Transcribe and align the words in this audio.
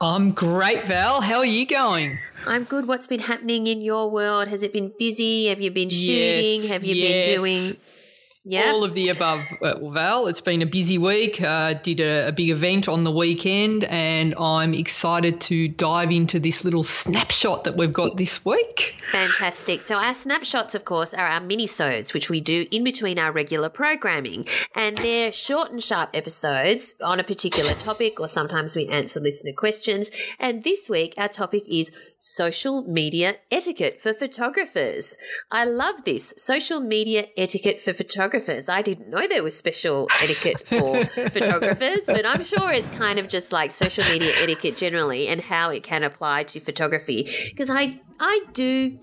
I'm 0.00 0.30
great, 0.30 0.86
Val. 0.86 1.20
How 1.20 1.38
are 1.38 1.46
you 1.46 1.66
going? 1.66 2.18
I'm 2.46 2.64
good. 2.64 2.86
What's 2.86 3.06
been 3.06 3.20
happening 3.20 3.66
in 3.66 3.80
your 3.80 4.08
world? 4.10 4.46
Has 4.48 4.62
it 4.62 4.72
been 4.72 4.92
busy? 4.98 5.46
Have 5.48 5.60
you 5.60 5.70
been 5.72 5.90
shooting? 5.90 6.60
Yes, 6.62 6.72
Have 6.72 6.84
you 6.84 6.94
yes. 6.94 7.26
been 7.26 7.36
doing? 7.36 7.72
Yeah. 8.50 8.72
All 8.72 8.82
of 8.82 8.94
the 8.94 9.10
above, 9.10 9.42
uh, 9.60 9.90
Val. 9.90 10.26
It's 10.26 10.40
been 10.40 10.62
a 10.62 10.66
busy 10.66 10.96
week. 10.96 11.38
Uh, 11.38 11.74
did 11.74 12.00
a, 12.00 12.28
a 12.28 12.32
big 12.32 12.48
event 12.48 12.88
on 12.88 13.04
the 13.04 13.10
weekend, 13.10 13.84
and 13.84 14.34
I'm 14.36 14.72
excited 14.72 15.38
to 15.42 15.68
dive 15.68 16.10
into 16.10 16.40
this 16.40 16.64
little 16.64 16.82
snapshot 16.82 17.64
that 17.64 17.76
we've 17.76 17.92
got 17.92 18.16
this 18.16 18.42
week. 18.46 18.94
Fantastic. 19.12 19.82
So 19.82 19.96
our 19.96 20.14
snapshots, 20.14 20.74
of 20.74 20.86
course, 20.86 21.12
are 21.12 21.26
our 21.26 21.42
mini-sodes, 21.42 22.14
which 22.14 22.30
we 22.30 22.40
do 22.40 22.66
in 22.70 22.84
between 22.84 23.18
our 23.18 23.32
regular 23.32 23.68
programming. 23.68 24.46
And 24.74 24.96
they're 24.96 25.30
short 25.30 25.70
and 25.70 25.82
sharp 25.82 26.08
episodes 26.14 26.94
on 27.02 27.20
a 27.20 27.24
particular 27.24 27.74
topic, 27.74 28.18
or 28.18 28.28
sometimes 28.28 28.74
we 28.74 28.88
answer 28.88 29.20
listener 29.20 29.52
questions. 29.54 30.10
And 30.40 30.64
this 30.64 30.88
week, 30.88 31.12
our 31.18 31.28
topic 31.28 31.68
is 31.68 31.92
social 32.18 32.82
media 32.82 33.36
etiquette 33.50 34.00
for 34.00 34.14
photographers. 34.14 35.18
I 35.50 35.66
love 35.66 36.04
this. 36.06 36.32
Social 36.38 36.80
media 36.80 37.26
etiquette 37.36 37.82
for 37.82 37.92
photographers. 37.92 38.37
I 38.68 38.82
didn't 38.82 39.08
know 39.10 39.26
there 39.26 39.42
was 39.42 39.56
special 39.56 40.08
etiquette 40.22 40.60
for 40.60 41.04
photographers, 41.30 42.00
but 42.06 42.24
I'm 42.26 42.44
sure 42.44 42.72
it's 42.72 42.90
kind 42.90 43.18
of 43.18 43.28
just 43.28 43.52
like 43.52 43.70
social 43.70 44.04
media 44.04 44.34
etiquette 44.36 44.76
generally 44.76 45.28
and 45.28 45.40
how 45.40 45.70
it 45.70 45.82
can 45.82 46.02
apply 46.02 46.44
to 46.44 46.60
photography. 46.60 47.30
Because 47.50 47.70
I 47.70 48.00
I 48.20 48.44
do. 48.52 48.98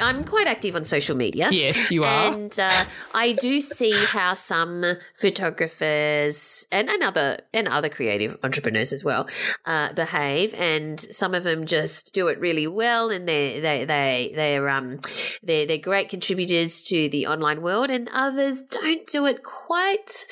I'm 0.00 0.24
quite 0.24 0.46
active 0.46 0.74
on 0.74 0.84
social 0.84 1.16
media. 1.16 1.48
Yes, 1.50 1.90
you 1.90 2.04
are. 2.04 2.32
And 2.32 2.58
uh, 2.58 2.84
I 3.14 3.32
do 3.32 3.60
see 3.60 3.92
how 4.06 4.34
some 4.34 4.84
photographers 5.14 6.66
and, 6.72 6.88
and 6.88 7.02
other 7.02 7.40
and 7.52 7.68
other 7.68 7.88
creative 7.88 8.38
entrepreneurs 8.42 8.92
as 8.92 9.04
well 9.04 9.28
uh, 9.66 9.92
behave, 9.92 10.54
and 10.54 11.00
some 11.00 11.34
of 11.34 11.44
them 11.44 11.66
just 11.66 12.14
do 12.14 12.28
it 12.28 12.40
really 12.40 12.66
well, 12.66 13.10
and 13.10 13.28
they 13.28 13.60
they 13.60 13.84
they 13.84 14.32
they're 14.34 14.68
um 14.68 15.00
they're 15.42 15.66
they're 15.66 15.78
great 15.78 16.08
contributors 16.08 16.82
to 16.82 17.08
the 17.08 17.26
online 17.26 17.60
world, 17.60 17.90
and 17.90 18.08
others 18.12 18.62
don't 18.62 19.06
do 19.06 19.26
it 19.26 19.42
quite 19.42 20.26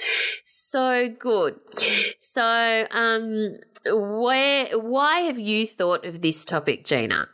so 0.44 1.08
good. 1.08 1.56
So 2.18 2.86
um. 2.90 3.56
Where, 3.86 4.78
why 4.78 5.20
have 5.20 5.38
you 5.38 5.66
thought 5.66 6.04
of 6.04 6.20
this 6.20 6.44
topic, 6.44 6.84
Gina? 6.84 7.30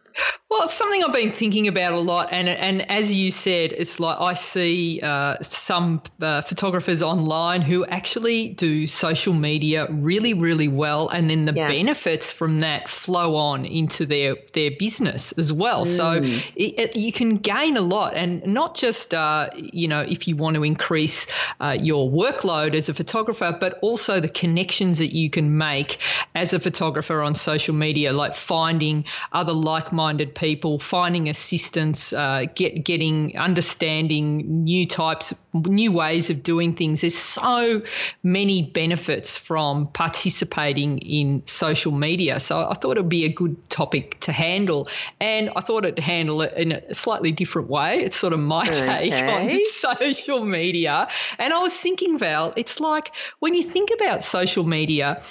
Well, 0.48 0.62
it's 0.62 0.74
something 0.74 1.02
I've 1.02 1.12
been 1.12 1.32
thinking 1.32 1.66
about 1.66 1.92
a 1.92 1.98
lot, 1.98 2.28
and 2.30 2.48
and 2.48 2.88
as 2.88 3.12
you 3.12 3.32
said, 3.32 3.72
it's 3.72 3.98
like 3.98 4.16
I 4.20 4.34
see 4.34 5.00
uh, 5.02 5.38
some 5.40 6.00
uh, 6.22 6.40
photographers 6.42 7.02
online 7.02 7.62
who 7.62 7.84
actually 7.86 8.50
do 8.50 8.86
social 8.86 9.34
media 9.34 9.88
really, 9.90 10.34
really 10.34 10.68
well, 10.68 11.08
and 11.08 11.28
then 11.28 11.46
the 11.46 11.52
Yeah. 11.52 11.66
benefits 11.66 12.30
from 12.30 12.60
that 12.60 12.88
flow 12.88 13.34
on 13.34 13.64
into 13.64 14.06
their 14.06 14.36
their 14.52 14.70
business 14.78 15.32
as 15.32 15.52
well. 15.52 15.84
So 15.84 16.20
Mm. 16.20 16.42
it, 16.54 16.78
it, 16.78 16.96
you 16.96 17.10
can 17.10 17.38
gain 17.38 17.76
a 17.76 17.80
lot, 17.80 18.14
and 18.14 18.46
not 18.46 18.76
just 18.76 19.14
uh, 19.14 19.50
you 19.56 19.88
know 19.88 20.02
if 20.02 20.28
you 20.28 20.36
want 20.36 20.54
to 20.54 20.62
increase 20.62 21.26
uh, 21.60 21.76
your 21.78 22.08
workload 22.08 22.74
as 22.74 22.88
a 22.88 22.94
photographer, 22.94 23.56
but 23.58 23.80
also 23.82 24.20
the 24.20 24.28
connections 24.28 24.98
that 24.98 25.12
you 25.12 25.28
can 25.28 25.58
make 25.58 25.98
as 26.36 26.52
a 26.52 26.60
photographer 26.60 27.20
on 27.20 27.34
social 27.34 27.74
media, 27.74 28.12
like 28.12 28.36
finding 28.36 29.04
other 29.32 29.52
like-minded 29.52 30.35
people, 30.36 30.78
finding 30.78 31.28
assistance, 31.28 32.12
uh, 32.12 32.44
get 32.54 32.84
getting 32.84 33.36
understanding 33.36 34.64
new 34.64 34.86
types, 34.86 35.34
new 35.52 35.90
ways 35.90 36.30
of 36.30 36.42
doing 36.44 36.74
things. 36.74 37.00
There's 37.00 37.18
so 37.18 37.82
many 38.22 38.62
benefits 38.62 39.36
from 39.36 39.88
participating 39.88 40.98
in 40.98 41.42
social 41.46 41.92
media. 41.92 42.38
So 42.38 42.68
I 42.70 42.74
thought 42.74 42.96
it 42.96 43.00
would 43.00 43.08
be 43.08 43.24
a 43.24 43.32
good 43.32 43.56
topic 43.70 44.20
to 44.20 44.32
handle, 44.32 44.88
and 45.20 45.50
I 45.56 45.60
thought 45.60 45.84
it'd 45.84 45.98
handle 45.98 46.42
it 46.42 46.52
in 46.54 46.72
a 46.72 46.94
slightly 46.94 47.32
different 47.32 47.68
way. 47.68 47.98
It's 48.00 48.16
sort 48.16 48.32
of 48.32 48.38
my 48.38 48.66
take 48.66 49.12
on 49.12 49.60
social 49.64 50.44
media. 50.44 51.08
And 51.38 51.52
I 51.52 51.58
was 51.58 51.74
thinking, 51.74 52.18
Val, 52.18 52.52
it's 52.56 52.78
like 52.80 53.12
when 53.40 53.54
you 53.54 53.62
think 53.62 53.90
about 53.98 54.22
social 54.22 54.64
media, 54.64 55.22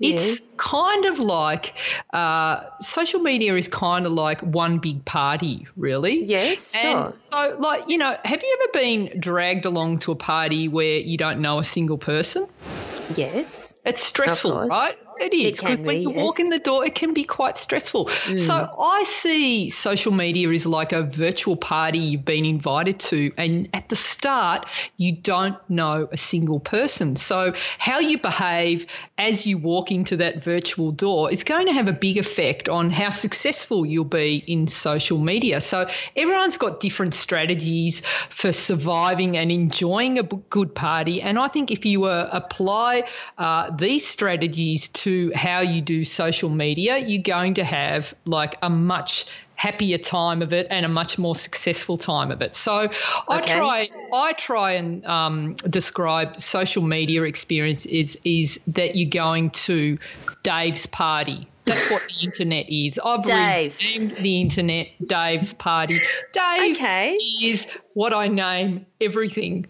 it's 0.00 0.40
Yes. 0.40 0.42
kind 0.56 1.04
of 1.06 1.20
like 1.20 1.74
uh, 2.12 2.64
social 2.80 3.20
media 3.20 3.54
is 3.54 3.68
kind 3.68 4.06
of 4.06 4.12
like 4.12 4.40
one 4.52 4.78
big 4.78 5.04
party, 5.04 5.66
really. 5.76 6.24
Yes, 6.24 6.74
sure. 6.74 7.14
So, 7.18 7.56
like, 7.58 7.88
you 7.88 7.98
know, 7.98 8.16
have 8.24 8.42
you 8.42 8.58
ever 8.60 8.72
been 8.72 9.20
dragged 9.20 9.64
along 9.64 9.98
to 10.00 10.12
a 10.12 10.16
party 10.16 10.68
where 10.68 10.98
you 10.98 11.16
don't 11.16 11.40
know 11.40 11.58
a 11.58 11.64
single 11.64 11.98
person? 11.98 12.46
yes. 13.16 13.74
It's 13.84 14.02
stressful, 14.02 14.68
right? 14.68 14.96
It 15.20 15.34
is 15.34 15.60
can 15.60 15.70
because 15.70 15.82
when 15.82 15.96
be, 15.96 16.02
you 16.02 16.10
walk 16.10 16.40
in 16.40 16.48
the 16.48 16.58
door, 16.58 16.84
it 16.84 16.94
can 16.94 17.14
be 17.14 17.24
quite 17.24 17.56
stressful. 17.56 18.08
So 18.08 18.54
I 18.78 19.04
see 19.04 19.70
social 19.70 20.12
media 20.12 20.50
is 20.50 20.66
like 20.66 20.92
a 20.92 21.02
virtual 21.02 21.56
party 21.56 21.98
you've 21.98 22.24
been 22.24 22.44
invited 22.44 23.00
to, 23.00 23.32
and 23.36 23.68
at 23.74 23.88
the 23.88 23.96
start, 23.96 24.66
you 24.96 25.12
don't 25.12 25.56
know 25.68 26.08
a 26.12 26.16
single 26.16 26.60
person. 26.60 27.16
So 27.16 27.54
how 27.78 27.98
you 27.98 28.18
behave 28.18 28.86
as 29.18 29.46
you 29.46 29.58
walk 29.58 29.90
into 29.90 30.16
that 30.16 30.42
virtual 30.42 30.92
door 30.92 31.30
is 31.30 31.44
going 31.44 31.66
to 31.66 31.72
have 31.72 31.88
a 31.88 31.92
big 31.92 32.18
effect 32.18 32.68
on 32.68 32.90
how 32.90 33.10
successful 33.10 33.86
you'll 33.86 34.04
be 34.04 34.42
in 34.46 34.66
social 34.66 35.18
media. 35.18 35.60
So 35.60 35.88
everyone's 36.16 36.56
got 36.56 36.80
different 36.80 37.14
strategies 37.14 38.02
for 38.30 38.52
surviving 38.52 39.36
and 39.36 39.50
enjoying 39.50 40.18
a 40.18 40.22
good 40.22 40.74
party, 40.74 41.20
and 41.22 41.38
I 41.38 41.48
think 41.48 41.70
if 41.70 41.84
you 41.84 42.04
uh, 42.06 42.28
apply 42.32 43.04
uh, 43.38 43.70
these 43.76 44.06
strategies 44.06 44.88
to 44.88 45.01
how 45.34 45.60
you 45.60 45.80
do 45.80 46.04
social 46.04 46.50
media, 46.50 46.98
you're 46.98 47.22
going 47.22 47.54
to 47.54 47.64
have 47.64 48.14
like 48.24 48.56
a 48.62 48.70
much 48.70 49.26
happier 49.54 49.98
time 49.98 50.42
of 50.42 50.52
it 50.52 50.66
and 50.70 50.84
a 50.84 50.88
much 50.88 51.18
more 51.18 51.36
successful 51.36 51.96
time 51.96 52.32
of 52.32 52.42
it. 52.42 52.52
So 52.52 52.88
I 53.28 53.40
try 53.40 53.88
I 54.12 54.32
try 54.32 54.72
and 54.72 55.04
um, 55.06 55.54
describe 55.54 56.40
social 56.40 56.82
media 56.82 57.22
experience 57.22 57.86
is 57.86 58.18
is 58.24 58.60
that 58.68 58.96
you're 58.96 59.10
going 59.10 59.50
to 59.50 59.98
Dave's 60.42 60.86
party. 60.86 61.48
That's 61.64 61.88
what 61.88 62.02
the 62.08 62.26
internet 62.26 62.68
is. 62.68 62.98
I've 62.98 63.22
Dave. 63.22 63.78
renamed 63.80 64.16
the 64.16 64.40
internet 64.40 64.88
Dave's 65.06 65.52
party. 65.52 66.00
Dave 66.32 66.76
Okay. 66.76 67.16
is 67.40 67.68
what 67.94 68.12
I 68.12 68.26
name 68.26 68.86
everything 69.00 69.66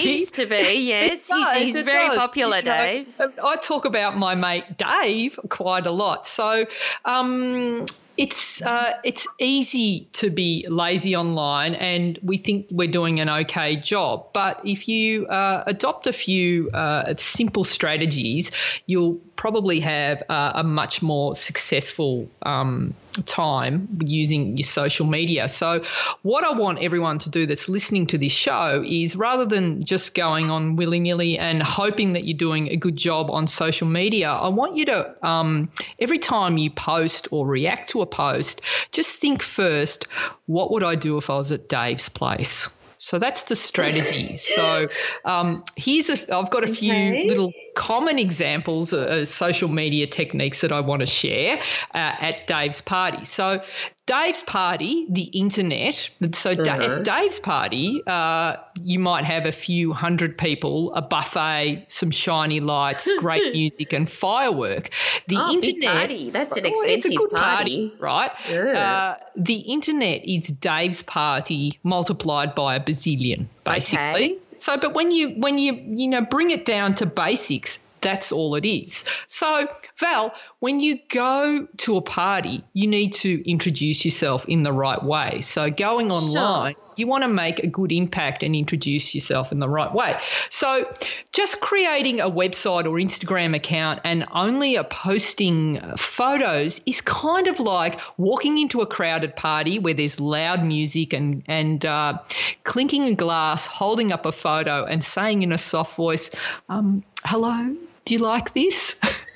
It 0.00 0.06
seems 0.06 0.30
to 0.32 0.46
be, 0.46 0.74
yes. 0.86 1.28
Does, 1.28 1.56
he's 1.56 1.78
very 1.82 2.08
does. 2.08 2.16
popular, 2.16 2.58
You 2.58 2.62
know, 2.62 2.84
Dave. 2.84 3.08
I 3.44 3.56
talk 3.56 3.84
about 3.84 4.16
my 4.16 4.34
mate 4.34 4.64
Dave 4.78 5.38
quite 5.50 5.86
a 5.86 5.92
lot. 5.92 6.26
So 6.26 6.64
um, 7.04 7.84
it's 8.16 8.62
uh, 8.62 8.94
it's 9.04 9.26
easy 9.38 10.08
to 10.14 10.30
be 10.30 10.66
lazy 10.68 11.14
online, 11.14 11.74
and 11.74 12.18
we 12.22 12.38
think 12.38 12.66
we're 12.70 12.90
doing 12.90 13.20
an 13.20 13.28
okay 13.28 13.76
job. 13.76 14.28
But 14.32 14.60
if 14.64 14.88
you 14.88 15.26
uh, 15.26 15.64
adopt 15.66 16.06
a 16.06 16.12
few 16.12 16.70
uh, 16.70 17.14
simple 17.16 17.64
strategies, 17.64 18.50
you'll 18.86 19.20
probably 19.36 19.80
have 19.80 20.22
uh, 20.28 20.52
a 20.54 20.64
much 20.64 21.02
more 21.02 21.36
successful 21.36 22.28
um, 22.42 22.94
time 23.22 23.98
using 24.04 24.56
your 24.56 24.64
social 24.64 25.06
media. 25.06 25.48
So, 25.48 25.84
what 26.22 26.44
I 26.44 26.52
want 26.52 26.80
everyone 26.80 27.18
to 27.20 27.30
do 27.30 27.46
that's 27.46 27.68
listening 27.68 28.06
to 28.08 28.18
this 28.18 28.32
show 28.32 28.82
is 28.86 29.16
rather 29.16 29.44
than 29.44 29.84
just 29.84 30.14
going 30.14 30.50
on 30.50 30.76
willy 30.76 31.00
nilly 31.00 31.38
and 31.38 31.62
hoping 31.62 32.14
that 32.14 32.24
you're 32.24 32.36
doing 32.36 32.68
a 32.68 32.76
good 32.76 32.96
job 32.96 33.30
on 33.30 33.46
social 33.46 33.88
media, 33.88 34.30
I 34.30 34.48
want 34.48 34.76
you 34.76 34.86
to, 34.86 35.26
um, 35.26 35.70
every 35.98 36.18
time 36.18 36.58
you 36.58 36.70
post 36.70 37.28
or 37.30 37.46
react 37.46 37.90
to 37.90 38.02
a 38.02 38.06
post, 38.06 38.60
just 38.92 39.20
think 39.20 39.42
first, 39.42 40.06
what 40.46 40.70
would 40.72 40.82
I 40.82 40.94
do 40.94 41.18
if 41.18 41.30
I 41.30 41.36
was 41.36 41.52
at 41.52 41.68
Dave's 41.68 42.08
place? 42.08 42.68
So 42.98 43.18
that's 43.18 43.44
the 43.44 43.56
strategy. 43.56 44.36
so 44.36 44.88
um, 45.24 45.62
here's 45.76 46.08
a. 46.08 46.34
I've 46.34 46.50
got 46.50 46.64
a 46.64 46.72
few 46.72 46.92
okay. 46.92 47.28
little 47.28 47.52
common 47.74 48.18
examples 48.18 48.92
of 48.92 49.28
social 49.28 49.68
media 49.68 50.06
techniques 50.06 50.60
that 50.60 50.72
I 50.72 50.80
want 50.80 51.00
to 51.00 51.06
share 51.06 51.58
uh, 51.94 52.14
at 52.20 52.46
Dave's 52.46 52.80
party. 52.80 53.24
So 53.24 53.62
Dave's 54.08 54.42
party, 54.42 55.06
the 55.10 55.24
internet. 55.24 56.08
So 56.32 56.52
uh-huh. 56.52 56.82
at 56.82 57.04
Dave's 57.04 57.38
party, 57.38 58.02
uh, 58.06 58.56
you 58.82 58.98
might 58.98 59.24
have 59.26 59.44
a 59.44 59.52
few 59.52 59.92
hundred 59.92 60.38
people, 60.38 60.94
a 60.94 61.02
buffet, 61.02 61.84
some 61.88 62.10
shiny 62.10 62.60
lights, 62.60 63.10
great 63.18 63.52
music, 63.52 63.92
and 63.92 64.10
firework. 64.10 64.88
The 65.26 65.36
oh, 65.36 65.52
internet. 65.52 65.94
party. 65.94 66.30
That's 66.30 66.56
an 66.56 66.64
expensive 66.64 67.12
it's 67.12 67.14
a 67.14 67.16
good 67.16 67.30
party. 67.30 67.90
party 67.90 67.96
right? 68.00 68.30
Yeah. 68.48 69.16
Uh, 69.18 69.24
the 69.36 69.58
internet 69.58 70.26
is 70.26 70.48
Dave's 70.48 71.02
party 71.02 71.78
multiplied 71.82 72.54
by 72.54 72.76
a 72.76 72.80
bazillion, 72.80 73.46
basically. 73.64 74.36
Okay. 74.36 74.38
So, 74.54 74.78
but 74.78 74.94
when 74.94 75.10
you 75.10 75.30
when 75.36 75.58
you 75.58 75.74
you 75.86 76.08
know 76.08 76.22
bring 76.22 76.48
it 76.48 76.64
down 76.64 76.94
to 76.94 77.06
basics, 77.06 77.78
that's 78.00 78.32
all 78.32 78.54
it 78.54 78.66
is. 78.66 79.04
So, 79.26 79.68
Val, 79.98 80.34
when 80.60 80.80
you 80.80 80.98
go 81.08 81.66
to 81.78 81.96
a 81.96 82.02
party, 82.02 82.64
you 82.72 82.86
need 82.86 83.12
to 83.14 83.50
introduce 83.50 84.04
yourself 84.04 84.44
in 84.46 84.62
the 84.62 84.72
right 84.72 85.02
way. 85.02 85.40
So, 85.40 85.70
going 85.70 86.10
online, 86.10 86.74
sure. 86.74 86.87
You 86.98 87.06
want 87.06 87.22
to 87.22 87.28
make 87.28 87.60
a 87.60 87.66
good 87.66 87.92
impact 87.92 88.42
and 88.42 88.54
introduce 88.54 89.14
yourself 89.14 89.52
in 89.52 89.58
the 89.58 89.68
right 89.68 89.92
way. 89.92 90.18
So, 90.50 90.90
just 91.32 91.60
creating 91.60 92.20
a 92.20 92.30
website 92.30 92.84
or 92.84 92.98
Instagram 92.98 93.54
account 93.54 94.00
and 94.04 94.26
only 94.32 94.78
posting 94.90 95.80
photos 95.96 96.80
is 96.86 97.00
kind 97.00 97.46
of 97.46 97.60
like 97.60 97.98
walking 98.16 98.58
into 98.58 98.80
a 98.80 98.86
crowded 98.86 99.36
party 99.36 99.78
where 99.78 99.94
there's 99.94 100.20
loud 100.20 100.64
music 100.64 101.12
and 101.12 101.42
and 101.46 101.84
uh, 101.84 102.18
clinking 102.64 103.04
a 103.04 103.14
glass, 103.14 103.66
holding 103.66 104.12
up 104.12 104.26
a 104.26 104.32
photo, 104.32 104.84
and 104.84 105.04
saying 105.04 105.42
in 105.42 105.52
a 105.52 105.58
soft 105.58 105.96
voice, 105.96 106.30
um, 106.68 107.02
"Hello." 107.24 107.76
do 108.08 108.14
you 108.14 108.20
like 108.20 108.54
this? 108.54 108.98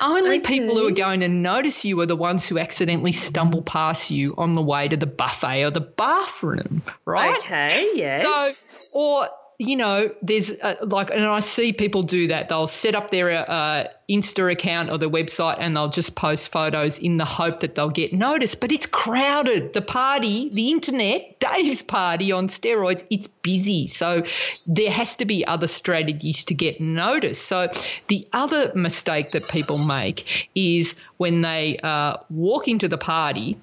only 0.00 0.38
okay. 0.38 0.40
people 0.40 0.76
who 0.76 0.88
are 0.88 0.92
going 0.92 1.20
to 1.20 1.28
notice 1.28 1.84
you 1.84 2.00
are 2.00 2.06
the 2.06 2.16
ones 2.16 2.46
who 2.46 2.58
accidentally 2.58 3.12
stumble 3.12 3.62
past 3.62 4.10
you 4.10 4.34
on 4.36 4.54
the 4.54 4.62
way 4.62 4.88
to 4.88 4.96
the 4.96 5.06
buffet 5.06 5.64
or 5.64 5.70
the 5.70 5.80
bathroom, 5.80 6.82
right? 7.04 7.38
Okay, 7.38 7.90
yes. 7.94 8.64
So, 8.92 8.98
or 8.98 9.28
you 9.62 9.76
know, 9.76 10.10
there's 10.22 10.52
like, 10.82 11.10
and 11.10 11.24
I 11.24 11.40
see 11.40 11.72
people 11.72 12.02
do 12.02 12.26
that. 12.28 12.48
They'll 12.48 12.66
set 12.66 12.94
up 12.94 13.10
their 13.10 13.48
uh, 13.48 13.86
Insta 14.10 14.50
account 14.50 14.90
or 14.90 14.98
their 14.98 15.08
website 15.08 15.58
and 15.60 15.76
they'll 15.76 15.88
just 15.88 16.16
post 16.16 16.50
photos 16.50 16.98
in 16.98 17.16
the 17.16 17.24
hope 17.24 17.60
that 17.60 17.76
they'll 17.76 17.90
get 17.90 18.12
noticed. 18.12 18.60
But 18.60 18.72
it's 18.72 18.86
crowded. 18.86 19.72
The 19.72 19.80
party, 19.80 20.48
the 20.50 20.70
internet, 20.70 21.38
Dave's 21.38 21.82
party 21.82 22.32
on 22.32 22.48
steroids, 22.48 23.04
it's 23.08 23.28
busy. 23.28 23.86
So 23.86 24.24
there 24.66 24.90
has 24.90 25.16
to 25.16 25.24
be 25.24 25.46
other 25.46 25.68
strategies 25.68 26.44
to 26.46 26.54
get 26.54 26.80
noticed. 26.80 27.44
So 27.44 27.68
the 28.08 28.26
other 28.32 28.72
mistake 28.74 29.30
that 29.30 29.48
people 29.48 29.78
make 29.78 30.48
is 30.56 30.96
when 31.18 31.42
they 31.42 31.78
uh, 31.82 32.16
walk 32.30 32.66
into 32.66 32.88
the 32.88 32.98
party 32.98 33.56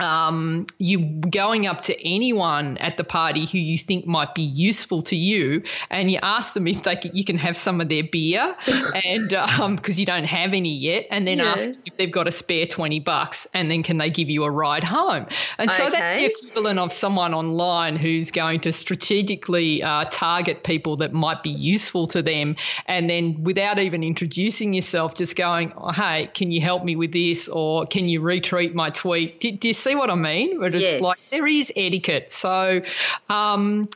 um, 0.00 0.66
you 0.78 0.98
going 0.98 1.66
up 1.66 1.82
to 1.82 2.06
anyone 2.06 2.78
at 2.78 2.96
the 2.96 3.04
party 3.04 3.46
who 3.46 3.58
you 3.58 3.78
think 3.78 4.06
might 4.06 4.34
be 4.34 4.42
useful 4.42 5.02
to 5.02 5.16
you, 5.16 5.62
and 5.90 6.10
you 6.10 6.18
ask 6.22 6.54
them 6.54 6.66
if 6.66 6.82
they 6.82 6.96
can, 6.96 7.14
you 7.14 7.24
can 7.24 7.36
have 7.38 7.56
some 7.56 7.80
of 7.80 7.88
their 7.88 8.04
beer, 8.04 8.56
and 8.66 9.28
because 9.28 9.60
um, 9.60 9.78
you 9.84 10.06
don't 10.06 10.24
have 10.24 10.52
any 10.52 10.74
yet, 10.74 11.06
and 11.10 11.26
then 11.26 11.38
yeah. 11.38 11.52
ask 11.52 11.70
if 11.84 11.96
they've 11.96 12.12
got 12.12 12.26
a 12.26 12.32
spare 12.32 12.66
twenty 12.66 13.00
bucks, 13.00 13.46
and 13.54 13.70
then 13.70 13.82
can 13.82 13.98
they 13.98 14.10
give 14.10 14.30
you 14.30 14.44
a 14.44 14.50
ride 14.50 14.84
home? 14.84 15.26
And 15.58 15.70
so 15.70 15.86
okay. 15.86 15.98
that's 15.98 16.20
the 16.20 16.26
equivalent 16.26 16.78
of 16.78 16.92
someone 16.92 17.34
online 17.34 17.96
who's 17.96 18.30
going 18.30 18.60
to 18.60 18.72
strategically 18.72 19.82
uh, 19.82 20.04
target 20.10 20.64
people 20.64 20.96
that 20.98 21.12
might 21.12 21.42
be 21.42 21.50
useful 21.50 22.06
to 22.08 22.22
them, 22.22 22.56
and 22.86 23.08
then 23.10 23.44
without 23.44 23.78
even 23.78 24.02
introducing 24.02 24.72
yourself, 24.72 25.14
just 25.14 25.36
going, 25.36 25.72
oh, 25.76 25.92
"Hey, 25.92 26.30
can 26.32 26.50
you 26.50 26.60
help 26.60 26.84
me 26.84 26.96
with 26.96 27.12
this?" 27.12 27.48
or 27.48 27.86
"Can 27.86 28.08
you 28.08 28.20
retweet 28.20 28.74
my 28.74 28.90
tweet?" 28.90 29.44
You 29.64 29.72
see 29.72 29.89
see 29.90 29.96
what 29.96 30.10
I 30.10 30.14
mean? 30.14 30.58
But 30.58 30.74
it's 30.74 30.84
yes. 30.84 31.00
like 31.00 31.18
there 31.30 31.46
is 31.46 31.72
etiquette. 31.76 32.32
So 32.32 32.82
um, 33.28 33.88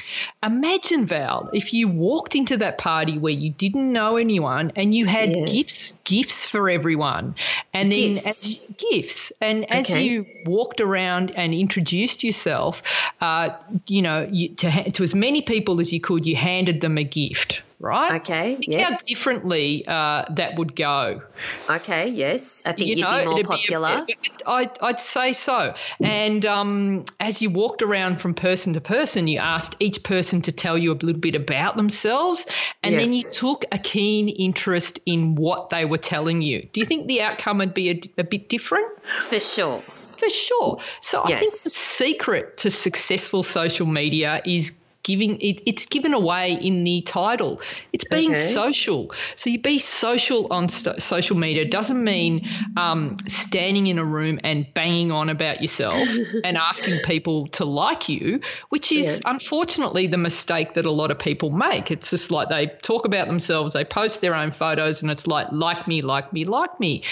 imagine, 0.42 1.06
Val, 1.06 1.50
if 1.52 1.72
you 1.72 1.88
walked 1.88 2.34
into 2.34 2.56
that 2.58 2.78
party 2.78 3.18
where 3.18 3.32
you 3.32 3.50
didn't 3.50 3.92
know 3.92 4.16
anyone 4.16 4.72
and 4.76 4.94
you 4.94 5.06
had 5.06 5.30
yeah. 5.30 5.46
gifts, 5.46 5.92
gifts 6.04 6.46
for 6.46 6.68
everyone, 6.68 7.34
and 7.72 7.92
then 7.92 8.14
gifts, 8.14 8.26
as, 8.26 8.60
gifts. 8.78 9.32
and 9.40 9.70
as 9.70 9.90
okay. 9.90 10.04
you 10.04 10.26
walked 10.46 10.80
around 10.80 11.32
and 11.36 11.54
introduced 11.54 12.24
yourself, 12.24 12.82
uh, 13.20 13.50
you 13.86 14.02
know, 14.02 14.28
you, 14.30 14.54
to 14.56 14.90
to 14.90 15.02
as 15.02 15.14
many 15.14 15.42
people 15.42 15.80
as 15.80 15.92
you 15.92 16.00
could, 16.00 16.26
you 16.26 16.36
handed 16.36 16.80
them 16.80 16.98
a 16.98 17.04
gift 17.04 17.62
right? 17.84 18.20
Okay. 18.22 18.58
Yeah. 18.62 18.90
How 18.90 18.96
differently 19.06 19.84
uh, 19.86 20.24
that 20.30 20.58
would 20.58 20.74
go. 20.74 21.22
Okay. 21.68 22.08
Yes, 22.08 22.62
I 22.64 22.72
think 22.72 22.96
you 22.96 23.04
would 23.04 23.18
be 23.18 23.24
more 23.26 23.42
popular. 23.42 24.04
Be 24.06 24.16
a, 24.46 24.50
I'd, 24.50 24.78
I'd 24.80 25.00
say 25.00 25.34
so. 25.34 25.74
And 26.00 26.46
um, 26.46 27.04
as 27.20 27.42
you 27.42 27.50
walked 27.50 27.82
around 27.82 28.20
from 28.20 28.34
person 28.34 28.72
to 28.74 28.80
person, 28.80 29.28
you 29.28 29.38
asked 29.38 29.76
each 29.78 30.02
person 30.02 30.42
to 30.42 30.52
tell 30.52 30.78
you 30.78 30.92
a 30.92 30.94
little 30.94 31.20
bit 31.20 31.34
about 31.34 31.76
themselves, 31.76 32.46
and 32.82 32.94
yeah. 32.94 33.00
then 33.00 33.12
you 33.12 33.24
took 33.24 33.64
a 33.70 33.78
keen 33.78 34.28
interest 34.28 34.98
in 35.04 35.34
what 35.34 35.68
they 35.68 35.84
were 35.84 35.98
telling 35.98 36.40
you. 36.40 36.66
Do 36.72 36.80
you 36.80 36.86
think 36.86 37.06
the 37.06 37.22
outcome 37.22 37.58
would 37.58 37.74
be 37.74 37.90
a, 37.90 38.00
a 38.18 38.24
bit 38.24 38.48
different? 38.48 38.88
For 39.28 39.40
sure. 39.40 39.82
For 40.16 40.30
sure. 40.30 40.80
So 41.02 41.22
yes. 41.28 41.36
I 41.36 41.40
think 41.40 41.62
the 41.62 41.70
secret 41.70 42.56
to 42.58 42.70
successful 42.70 43.42
social 43.42 43.86
media 43.86 44.40
is 44.46 44.72
giving 45.04 45.38
it, 45.40 45.62
it's 45.66 45.86
given 45.86 46.12
away 46.12 46.54
in 46.54 46.82
the 46.82 47.02
title. 47.02 47.60
It's 47.92 48.04
being 48.06 48.32
okay. 48.32 48.40
social. 48.40 49.12
So 49.36 49.50
you 49.50 49.60
be 49.60 49.78
social 49.78 50.52
on 50.52 50.68
st- 50.68 51.00
social 51.00 51.36
media 51.36 51.64
doesn't 51.64 52.02
mean 52.02 52.48
um, 52.76 53.16
standing 53.28 53.86
in 53.86 53.98
a 53.98 54.04
room 54.04 54.40
and 54.42 54.66
banging 54.74 55.12
on 55.12 55.28
about 55.28 55.60
yourself 55.60 56.08
and 56.44 56.56
asking 56.56 56.98
people 57.04 57.46
to 57.48 57.64
like 57.64 58.08
you, 58.08 58.40
which 58.70 58.90
is 58.90 59.20
yeah. 59.24 59.30
unfortunately 59.30 60.06
the 60.08 60.18
mistake 60.18 60.74
that 60.74 60.86
a 60.86 60.92
lot 60.92 61.10
of 61.10 61.18
people 61.18 61.50
make. 61.50 61.90
It's 61.90 62.10
just 62.10 62.30
like 62.30 62.48
they 62.48 62.66
talk 62.82 63.04
about 63.04 63.28
themselves, 63.28 63.74
they 63.74 63.84
post 63.84 64.22
their 64.22 64.34
own 64.34 64.50
photos, 64.50 65.02
and 65.02 65.10
it's 65.10 65.26
like 65.26 65.46
like 65.52 65.86
me, 65.86 66.00
like 66.00 66.32
me, 66.32 66.46
like 66.46 66.80
me. 66.80 67.02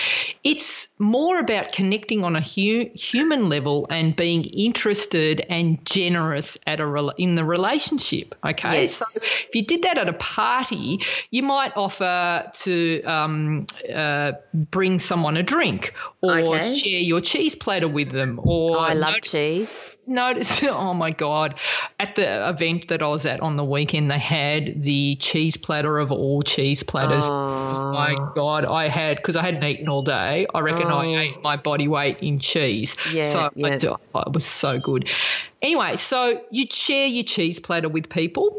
It's 0.44 0.88
more 0.98 1.38
about 1.38 1.72
connecting 1.72 2.24
on 2.24 2.36
a 2.36 2.40
hu- 2.40 2.90
human 2.94 3.50
level 3.50 3.86
and 3.90 4.16
being 4.16 4.44
interested 4.44 5.44
and 5.50 5.84
generous 5.84 6.56
at 6.66 6.80
a 6.80 6.86
re- 6.86 7.12
in 7.18 7.34
the 7.34 7.44
relationship 7.44 7.81
relationship. 7.82 8.34
Okay. 8.44 8.82
Yes. 8.82 8.96
So 8.96 9.26
if 9.48 9.54
you 9.54 9.64
did 9.64 9.82
that 9.82 9.98
at 9.98 10.08
a 10.08 10.12
party, 10.14 11.00
you 11.30 11.42
might 11.42 11.72
offer 11.76 12.50
to 12.52 13.02
um, 13.04 13.66
uh, 13.92 14.32
bring 14.54 14.98
someone 14.98 15.36
a 15.36 15.42
drink 15.42 15.94
or 16.20 16.38
okay. 16.38 16.60
share 16.60 17.00
your 17.00 17.20
cheese 17.20 17.54
platter 17.54 17.88
with 17.88 18.12
them. 18.12 18.40
Or 18.42 18.76
oh, 18.76 18.80
I 18.80 18.94
love 18.94 19.14
notice, 19.14 19.32
cheese. 19.32 19.96
Notice, 20.06 20.62
oh 20.64 20.94
my 20.94 21.10
God, 21.10 21.54
at 21.98 22.16
the 22.16 22.48
event 22.48 22.88
that 22.88 23.02
I 23.02 23.06
was 23.06 23.24
at 23.24 23.40
on 23.40 23.56
the 23.56 23.64
weekend, 23.64 24.10
they 24.10 24.18
had 24.18 24.82
the 24.82 25.16
cheese 25.16 25.56
platter 25.56 25.98
of 25.98 26.10
all 26.10 26.42
cheese 26.42 26.82
platters. 26.82 27.24
Oh, 27.24 27.30
oh 27.30 27.92
my 27.92 28.14
God, 28.34 28.64
I 28.64 28.88
had, 28.88 29.18
because 29.18 29.36
I 29.36 29.42
hadn't 29.42 29.62
eaten 29.62 29.88
all 29.88 30.02
day, 30.02 30.46
I 30.52 30.60
reckon 30.60 30.86
oh. 30.86 30.98
I 30.98 31.22
ate 31.22 31.42
my 31.42 31.56
body 31.56 31.86
weight 31.86 32.18
in 32.20 32.40
cheese. 32.40 32.96
Yeah, 33.12 33.26
so 33.26 33.50
yeah. 33.54 33.68
I, 33.68 33.96
oh, 34.14 34.20
it 34.22 34.32
was 34.32 34.44
so 34.44 34.80
good. 34.80 35.08
Anyway, 35.60 35.94
so 35.96 36.42
you'd 36.50 36.72
share 36.72 37.06
your 37.06 37.24
cheese 37.24 37.60
platter 37.60 37.88
with 37.88 38.08
people. 38.08 38.56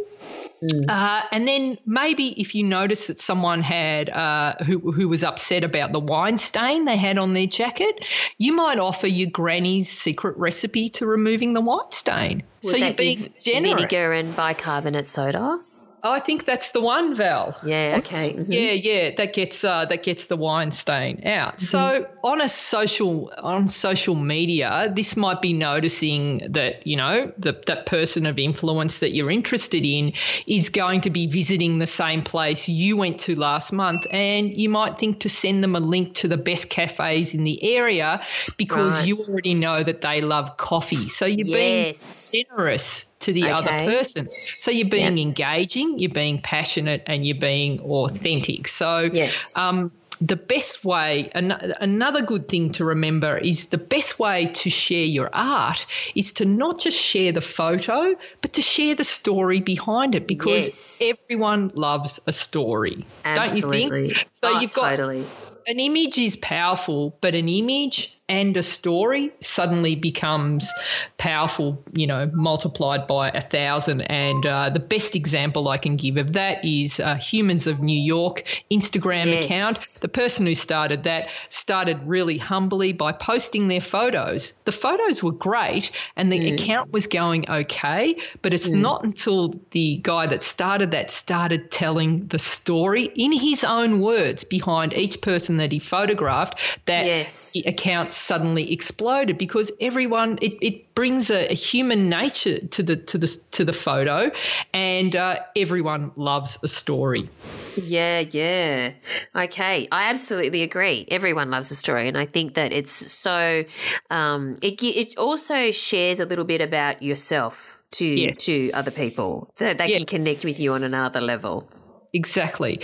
Mm. 0.63 0.85
Uh, 0.87 1.21
and 1.31 1.47
then 1.47 1.77
maybe 1.85 2.39
if 2.39 2.55
you 2.55 2.63
notice 2.63 3.07
that 3.07 3.19
someone 3.19 3.61
had 3.61 4.09
uh, 4.09 4.55
who 4.65 4.91
who 4.91 5.09
was 5.09 5.23
upset 5.23 5.63
about 5.63 5.91
the 5.91 5.99
wine 5.99 6.37
stain 6.37 6.85
they 6.85 6.97
had 6.97 7.17
on 7.17 7.33
their 7.33 7.47
jacket, 7.47 8.05
you 8.37 8.55
might 8.55 8.79
offer 8.79 9.07
your 9.07 9.29
granny's 9.29 9.89
secret 9.89 10.37
recipe 10.37 10.89
to 10.89 11.05
removing 11.05 11.53
the 11.53 11.61
wine 11.61 11.91
stain. 11.91 12.43
Would 12.63 12.71
so 12.71 12.77
you're 12.77 12.93
being 12.93 13.33
generous. 13.43 13.73
Vinegar 13.73 14.13
and 14.13 14.35
bicarbonate 14.35 15.09
soda. 15.09 15.59
I 16.05 16.19
think 16.19 16.43
that's 16.43 16.71
the 16.71 16.81
one, 16.81 17.15
Val. 17.15 17.57
Yeah. 17.63 17.95
Okay. 17.99 18.33
Mm-hmm. 18.33 18.51
Yeah, 18.51 18.71
yeah. 18.71 19.15
That 19.15 19.33
gets 19.33 19.63
uh, 19.63 19.85
that 19.85 20.03
gets 20.03 20.27
the 20.27 20.35
wine 20.35 20.71
stain 20.71 21.25
out. 21.25 21.55
Mm-hmm. 21.55 21.65
So 21.65 22.07
on 22.23 22.41
a 22.41 22.49
social 22.49 23.31
on 23.37 23.69
social 23.69 24.15
media, 24.15 24.91
this 24.93 25.15
might 25.15 25.41
be 25.41 25.53
noticing 25.53 26.39
that 26.51 26.85
you 26.85 26.97
know 26.97 27.31
the, 27.37 27.53
that 27.67 27.85
person 27.85 28.25
of 28.25 28.37
influence 28.37 28.99
that 28.99 29.13
you're 29.13 29.31
interested 29.31 29.85
in 29.85 30.11
is 30.45 30.69
going 30.69 30.99
to 31.01 31.09
be 31.09 31.25
visiting 31.25 31.79
the 31.79 31.87
same 31.87 32.21
place 32.21 32.67
you 32.67 32.97
went 32.97 33.21
to 33.21 33.39
last 33.39 33.71
month, 33.71 34.05
and 34.11 34.59
you 34.59 34.67
might 34.67 34.99
think 34.99 35.21
to 35.21 35.29
send 35.29 35.63
them 35.63 35.73
a 35.73 35.79
link 35.79 36.15
to 36.15 36.27
the 36.27 36.37
best 36.37 36.69
cafes 36.69 37.33
in 37.33 37.45
the 37.45 37.63
area 37.63 38.21
because 38.57 38.97
right. 38.97 39.07
you 39.07 39.19
already 39.19 39.53
know 39.53 39.81
that 39.81 40.01
they 40.01 40.21
love 40.21 40.57
coffee. 40.57 40.95
So 40.95 41.25
you're 41.25 41.47
yes. 41.47 42.31
being 42.31 42.45
generous 42.49 43.05
to 43.23 43.33
the 43.33 43.43
okay. 43.43 43.51
other 43.51 43.69
person. 43.85 44.29
So 44.29 44.71
you're 44.71 44.89
being 44.89 45.17
engaging, 45.17 45.99
you're 45.99 46.11
being 46.11 46.41
passionate, 46.41 47.03
and 47.07 47.25
you're 47.25 47.39
being 47.39 47.79
authentic. 47.81 48.67
So 48.67 49.09
yes. 49.11 49.57
Um, 49.57 49.91
the 50.21 50.35
best 50.35 50.85
way, 50.85 51.29
an- 51.33 51.51
another 51.81 52.21
good 52.21 52.47
thing 52.47 52.71
to 52.73 52.85
remember 52.85 53.37
is 53.37 53.65
the 53.67 53.77
best 53.77 54.19
way 54.19 54.51
to 54.53 54.69
share 54.69 55.03
your 55.05 55.29
art 55.33 55.85
is 56.15 56.31
to 56.33 56.45
not 56.45 56.79
just 56.79 56.97
share 56.97 57.31
the 57.31 57.41
photo, 57.41 58.15
but 58.41 58.53
to 58.53 58.61
share 58.61 58.95
the 58.95 59.03
story 59.03 59.59
behind 59.59 60.15
it 60.15 60.27
because 60.27 60.67
yes. 60.67 60.99
everyone 61.01 61.71
loves 61.75 62.19
a 62.27 62.33
story. 62.33 63.05
Absolutely. 63.25 63.89
Don't 63.89 63.99
you 63.99 64.13
think? 64.13 64.27
So 64.31 64.49
oh, 64.49 64.59
you've 64.59 64.73
got 64.73 64.97
totally. 64.97 65.27
an 65.67 65.79
image 65.79 66.17
is 66.17 66.35
powerful, 66.37 67.17
but 67.19 67.35
an 67.35 67.49
image 67.49 68.17
and 68.33 68.57
a 68.57 68.63
story 68.63 69.31
suddenly 69.41 69.93
becomes 69.93 70.73
powerful, 71.19 71.83
you 71.93 72.07
know, 72.07 72.31
multiplied 72.33 73.05
by 73.05 73.29
a 73.29 73.41
thousand. 73.41 74.01
And 74.01 74.43
uh, 74.43 74.71
the 74.71 74.79
best 74.79 75.15
example 75.15 75.67
I 75.67 75.77
can 75.77 75.97
give 75.97 76.17
of 76.17 76.33
that 76.33 76.65
is 76.65 76.99
uh, 76.99 77.15
Humans 77.15 77.67
of 77.67 77.81
New 77.81 77.99
York 77.99 78.43
Instagram 78.71 79.27
yes. 79.27 79.45
account. 79.45 79.77
The 80.01 80.07
person 80.07 80.47
who 80.47 80.55
started 80.55 81.03
that 81.03 81.29
started 81.49 81.99
really 82.05 82.39
humbly 82.39 82.91
by 82.91 83.11
posting 83.11 83.67
their 83.67 83.81
photos. 83.81 84.53
The 84.65 84.71
photos 84.71 85.21
were 85.21 85.31
great 85.31 85.91
and 86.15 86.31
the 86.31 86.39
mm. 86.39 86.53
account 86.55 86.91
was 86.91 87.05
going 87.05 87.47
okay, 87.47 88.15
but 88.41 88.51
it's 88.51 88.69
mm. 88.69 88.81
not 88.81 89.03
until 89.03 89.53
the 89.71 89.97
guy 90.01 90.25
that 90.25 90.41
started 90.41 90.89
that 90.89 91.11
started 91.11 91.69
telling 91.69 92.25
the 92.27 92.39
story 92.39 93.11
in 93.15 93.31
his 93.31 93.63
own 93.63 94.01
words 94.01 94.43
behind 94.43 94.93
each 94.93 95.21
person 95.21 95.57
that 95.57 95.71
he 95.71 95.77
photographed 95.77 96.59
that 96.87 97.05
yes. 97.05 97.51
the 97.51 97.63
account 97.67 98.11
suddenly 98.23 98.71
exploded 98.71 99.37
because 99.37 99.71
everyone 99.81 100.39
it, 100.41 100.53
it 100.61 100.95
brings 100.95 101.29
a, 101.29 101.51
a, 101.51 101.53
human 101.53 102.09
nature 102.09 102.59
to 102.67 102.81
the 102.81 102.95
to 102.95 103.17
the 103.17 103.27
to 103.51 103.65
the 103.65 103.73
photo, 103.73 104.31
and 104.73 105.15
uh, 105.15 105.39
everyone 105.55 106.11
loves 106.15 106.57
a 106.63 106.67
story. 106.67 107.29
Yeah, 107.75 108.19
yeah. 108.19 108.93
Okay, 109.35 109.87
I 109.91 110.09
absolutely 110.09 110.61
agree. 110.63 111.05
Everyone 111.09 111.49
loves 111.51 111.71
a 111.71 111.75
story, 111.75 112.07
and 112.07 112.17
I 112.17 112.25
think 112.25 112.53
that 112.53 112.71
it's 112.71 112.93
so. 112.93 113.65
Um, 114.09 114.57
it 114.61 114.81
it 114.81 115.17
also 115.17 115.71
shares 115.71 116.19
a 116.19 116.25
little 116.25 116.45
bit 116.45 116.61
about 116.61 117.01
yourself 117.01 117.83
to 117.91 118.05
yes. 118.05 118.45
to 118.45 118.71
other 118.71 118.91
people 118.91 119.51
that 119.57 119.77
they 119.77 119.87
yeah. 119.87 119.97
can 119.97 120.05
connect 120.05 120.45
with 120.45 120.59
you 120.59 120.73
on 120.73 120.83
another 120.83 121.21
level. 121.21 121.69
Exactly. 122.13 122.79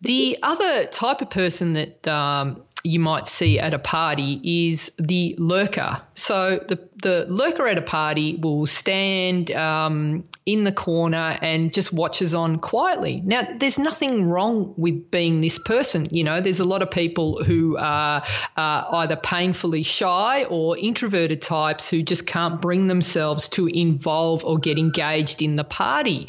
The 0.00 0.38
other 0.42 0.86
type 0.86 1.20
of 1.20 1.28
person 1.28 1.74
that 1.74 2.08
um, 2.08 2.62
you 2.82 2.98
might 2.98 3.26
see 3.26 3.58
at 3.58 3.74
a 3.74 3.78
party 3.78 4.68
is 4.68 4.92
the 4.98 5.34
lurker. 5.38 6.00
So 6.14 6.58
the 6.66 6.88
the 7.02 7.26
lurker 7.28 7.66
at 7.66 7.78
a 7.78 7.82
party 7.82 8.36
will 8.36 8.66
stand 8.66 9.50
um, 9.50 10.24
in 10.46 10.64
the 10.64 10.72
corner 10.72 11.38
and 11.40 11.72
just 11.72 11.92
watches 11.92 12.34
on 12.34 12.58
quietly. 12.58 13.22
Now, 13.24 13.46
there's 13.56 13.78
nothing 13.78 14.28
wrong 14.28 14.74
with 14.76 15.10
being 15.10 15.40
this 15.40 15.58
person. 15.58 16.08
You 16.10 16.24
know, 16.24 16.40
there's 16.40 16.60
a 16.60 16.64
lot 16.64 16.82
of 16.82 16.90
people 16.90 17.42
who 17.42 17.76
are 17.78 18.22
uh, 18.56 18.84
either 18.92 19.16
painfully 19.16 19.82
shy 19.82 20.44
or 20.44 20.76
introverted 20.76 21.40
types 21.40 21.88
who 21.88 22.02
just 22.02 22.26
can't 22.26 22.60
bring 22.60 22.86
themselves 22.86 23.48
to 23.50 23.66
involve 23.66 24.44
or 24.44 24.58
get 24.58 24.78
engaged 24.78 25.40
in 25.40 25.56
the 25.56 25.64
party. 25.64 26.28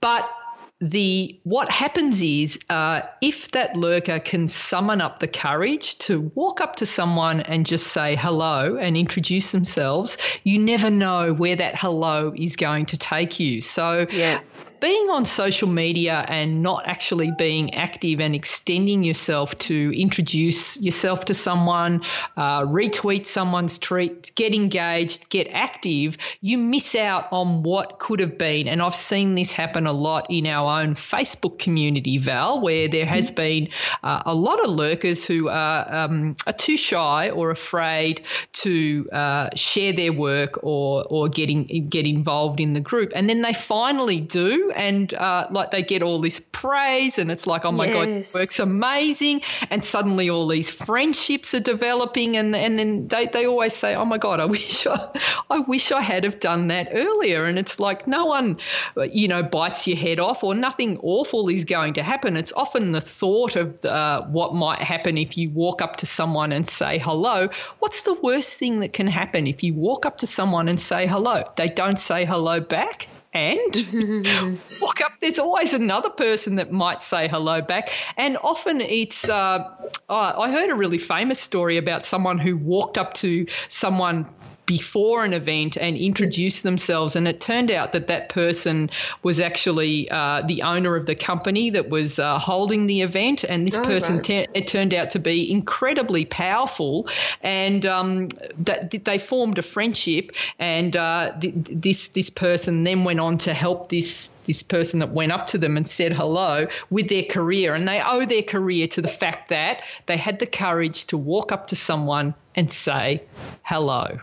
But 0.00 0.28
the 0.80 1.40
what 1.44 1.70
happens 1.70 2.20
is 2.20 2.58
uh, 2.68 3.02
if 3.20 3.50
that 3.52 3.76
lurker 3.76 4.18
can 4.18 4.48
summon 4.48 5.00
up 5.00 5.20
the 5.20 5.28
courage 5.28 5.96
to 5.98 6.32
walk 6.34 6.60
up 6.60 6.76
to 6.76 6.86
someone 6.86 7.40
and 7.40 7.64
just 7.64 7.88
say 7.88 8.16
hello 8.16 8.76
and 8.76 8.96
introduce 8.96 9.52
themselves, 9.52 10.18
you 10.42 10.58
never 10.58 10.90
know 10.90 11.32
where 11.32 11.56
that 11.56 11.78
hello 11.78 12.32
is 12.36 12.56
going 12.56 12.86
to 12.86 12.98
take 12.98 13.38
you. 13.40 13.62
So 13.62 14.06
yeah 14.10 14.40
being 14.84 15.08
on 15.08 15.24
social 15.24 15.66
media 15.66 16.26
and 16.28 16.62
not 16.62 16.86
actually 16.86 17.32
being 17.38 17.72
active 17.72 18.20
and 18.20 18.34
extending 18.34 19.02
yourself 19.02 19.56
to 19.56 19.98
introduce 19.98 20.78
yourself 20.78 21.24
to 21.24 21.32
someone, 21.32 22.02
uh, 22.36 22.60
retweet 22.66 23.24
someone's 23.24 23.78
tweet, 23.78 24.30
get 24.34 24.54
engaged, 24.54 25.26
get 25.30 25.46
active, 25.52 26.18
you 26.42 26.58
miss 26.58 26.94
out 26.94 27.24
on 27.32 27.62
what 27.62 27.98
could 27.98 28.20
have 28.20 28.36
been. 28.36 28.68
And 28.68 28.82
I've 28.82 28.94
seen 28.94 29.34
this 29.36 29.54
happen 29.54 29.86
a 29.86 29.92
lot 29.92 30.26
in 30.28 30.44
our 30.44 30.82
own 30.82 30.96
Facebook 30.96 31.58
community, 31.58 32.18
Val, 32.18 32.60
where 32.60 32.86
there 32.86 33.06
has 33.06 33.30
mm-hmm. 33.30 33.36
been 33.36 33.68
uh, 34.02 34.22
a 34.26 34.34
lot 34.34 34.62
of 34.62 34.68
lurkers 34.68 35.26
who 35.26 35.48
are, 35.48 35.94
um, 35.94 36.36
are 36.46 36.52
too 36.52 36.76
shy 36.76 37.30
or 37.30 37.50
afraid 37.50 38.20
to 38.52 39.08
uh, 39.12 39.48
share 39.56 39.94
their 39.94 40.12
work 40.12 40.62
or 40.62 41.04
or 41.08 41.30
getting 41.30 41.88
get 41.88 42.06
involved 42.06 42.60
in 42.60 42.74
the 42.74 42.80
group, 42.80 43.12
and 43.14 43.30
then 43.30 43.40
they 43.40 43.54
finally 43.54 44.20
do, 44.20 44.72
and 44.74 45.14
uh, 45.14 45.46
like 45.50 45.70
they 45.70 45.82
get 45.82 46.02
all 46.02 46.20
this 46.20 46.40
praise 46.52 47.18
and 47.18 47.30
it's 47.30 47.46
like 47.46 47.64
oh 47.64 47.72
my 47.72 47.86
yes. 47.86 48.32
god 48.32 48.38
work's 48.40 48.58
amazing. 48.58 49.42
And 49.70 49.84
suddenly 49.84 50.30
all 50.30 50.46
these 50.46 50.70
friendships 50.70 51.54
are 51.54 51.60
developing 51.60 52.36
and 52.36 52.54
and 52.54 52.78
then 52.78 53.08
they, 53.08 53.26
they 53.26 53.46
always 53.46 53.74
say 53.74 53.94
oh 53.94 54.04
my 54.04 54.18
god 54.18 54.40
i 54.40 54.44
wish 54.54 54.86
I, 54.86 55.08
I 55.50 55.58
wish 55.60 55.92
i 55.92 56.00
had 56.00 56.24
have 56.24 56.40
done 56.40 56.68
that 56.68 56.88
earlier. 56.92 57.44
And 57.44 57.58
it's 57.58 57.78
like 57.78 58.06
no 58.06 58.24
one 58.26 58.58
you 59.10 59.28
know 59.28 59.42
bites 59.42 59.86
your 59.86 59.96
head 59.96 60.18
off 60.18 60.42
or 60.42 60.54
nothing 60.54 60.98
awful 61.02 61.48
is 61.48 61.64
going 61.64 61.94
to 61.94 62.02
happen. 62.02 62.36
It's 62.36 62.52
often 62.52 62.92
the 62.92 63.00
thought 63.00 63.56
of 63.56 63.84
uh, 63.84 64.22
what 64.22 64.54
might 64.54 64.80
happen 64.80 65.16
if 65.18 65.36
you 65.38 65.50
walk 65.50 65.82
up 65.82 65.96
to 65.96 66.06
someone 66.06 66.52
and 66.52 66.66
say 66.66 66.98
hello. 66.98 67.48
What's 67.78 68.02
the 68.02 68.14
worst 68.14 68.58
thing 68.58 68.80
that 68.80 68.92
can 68.92 69.06
happen 69.06 69.46
if 69.46 69.62
you 69.62 69.74
walk 69.74 70.06
up 70.06 70.18
to 70.18 70.26
someone 70.26 70.68
and 70.68 70.80
say 70.80 71.06
hello? 71.06 71.44
They 71.56 71.66
don't 71.66 71.98
say 71.98 72.24
hello 72.24 72.60
back 72.60 73.08
and 73.34 74.58
walk 74.80 75.00
up. 75.00 75.12
There's 75.20 75.38
always 75.40 75.74
another 75.74 76.10
person 76.10 76.56
that 76.56 76.70
might 76.70 77.02
say 77.02 77.28
hello 77.28 77.60
back. 77.60 77.90
And 78.16 78.36
often 78.36 78.80
it's, 78.80 79.28
uh, 79.28 79.64
I 80.08 80.50
heard 80.50 80.70
a 80.70 80.74
really 80.74 80.98
famous 80.98 81.40
story 81.40 81.76
about 81.76 82.04
someone 82.04 82.38
who 82.38 82.56
walked 82.56 82.96
up 82.96 83.14
to 83.14 83.46
someone 83.68 84.28
before 84.66 85.24
an 85.24 85.32
event 85.32 85.76
and 85.76 85.96
introduce 85.96 86.62
themselves. 86.62 87.16
And 87.16 87.28
it 87.28 87.40
turned 87.40 87.70
out 87.70 87.92
that 87.92 88.06
that 88.06 88.28
person 88.28 88.90
was 89.22 89.40
actually 89.40 90.10
uh, 90.10 90.42
the 90.46 90.62
owner 90.62 90.96
of 90.96 91.06
the 91.06 91.14
company 91.14 91.70
that 91.70 91.90
was 91.90 92.18
uh, 92.18 92.38
holding 92.38 92.86
the 92.86 93.02
event. 93.02 93.44
And 93.44 93.66
this 93.66 93.76
oh, 93.76 93.84
person, 93.84 94.16
right. 94.16 94.24
te- 94.24 94.46
it 94.54 94.66
turned 94.66 94.94
out 94.94 95.10
to 95.10 95.18
be 95.18 95.50
incredibly 95.50 96.24
powerful. 96.24 97.08
And 97.42 97.84
um, 97.86 98.26
that 98.58 98.90
they 99.04 99.18
formed 99.18 99.58
a 99.58 99.62
friendship. 99.62 100.32
And 100.58 100.96
uh, 100.96 101.32
th- 101.40 101.54
this 101.56 102.08
this 102.08 102.30
person 102.30 102.84
then 102.84 103.04
went 103.04 103.20
on 103.20 103.38
to 103.38 103.54
help 103.54 103.88
this 103.88 104.28
this 104.46 104.62
person 104.62 104.98
that 105.00 105.10
went 105.10 105.32
up 105.32 105.46
to 105.48 105.58
them 105.58 105.76
and 105.76 105.86
said 105.86 106.12
hello 106.12 106.66
with 106.90 107.08
their 107.08 107.24
career. 107.24 107.74
And 107.74 107.86
they 107.88 108.02
owe 108.04 108.24
their 108.24 108.42
career 108.42 108.86
to 108.88 109.02
the 109.02 109.08
fact 109.08 109.48
that 109.50 109.82
they 110.06 110.16
had 110.16 110.38
the 110.38 110.46
courage 110.46 111.06
to 111.06 111.18
walk 111.18 111.52
up 111.52 111.66
to 111.68 111.76
someone 111.76 112.34
and 112.54 112.70
say 112.70 113.22
hello. 113.62 114.18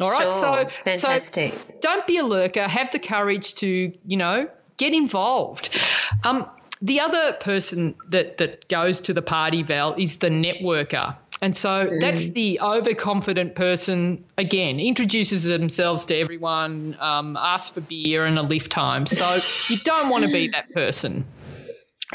All 0.00 0.10
right. 0.10 0.30
Sure. 0.32 0.38
So 0.38 0.68
fantastic. 0.82 1.52
So 1.52 1.74
don't 1.80 2.06
be 2.06 2.18
a 2.18 2.24
lurker. 2.24 2.66
Have 2.66 2.90
the 2.90 2.98
courage 2.98 3.54
to, 3.56 3.92
you 4.06 4.16
know, 4.16 4.48
get 4.76 4.92
involved. 4.92 5.70
Um, 6.24 6.48
the 6.82 7.00
other 7.00 7.34
person 7.40 7.94
that 8.08 8.38
that 8.38 8.68
goes 8.68 9.00
to 9.02 9.14
the 9.14 9.22
party, 9.22 9.62
Val, 9.62 9.94
is 9.94 10.18
the 10.18 10.28
networker. 10.28 11.16
And 11.40 11.56
so 11.56 11.86
mm. 11.86 12.00
that's 12.00 12.30
the 12.30 12.60
overconfident 12.60 13.54
person, 13.54 14.24
again, 14.38 14.80
introduces 14.80 15.44
themselves 15.44 16.06
to 16.06 16.16
everyone, 16.16 16.96
um, 17.00 17.36
asks 17.36 17.70
for 17.70 17.80
beer 17.80 18.24
and 18.24 18.38
a 18.38 18.42
lift 18.42 18.72
home. 18.72 19.04
So 19.06 19.38
you 19.68 19.78
don't 19.78 20.08
want 20.10 20.24
to 20.24 20.32
be 20.32 20.48
that 20.52 20.72
person. 20.72 21.24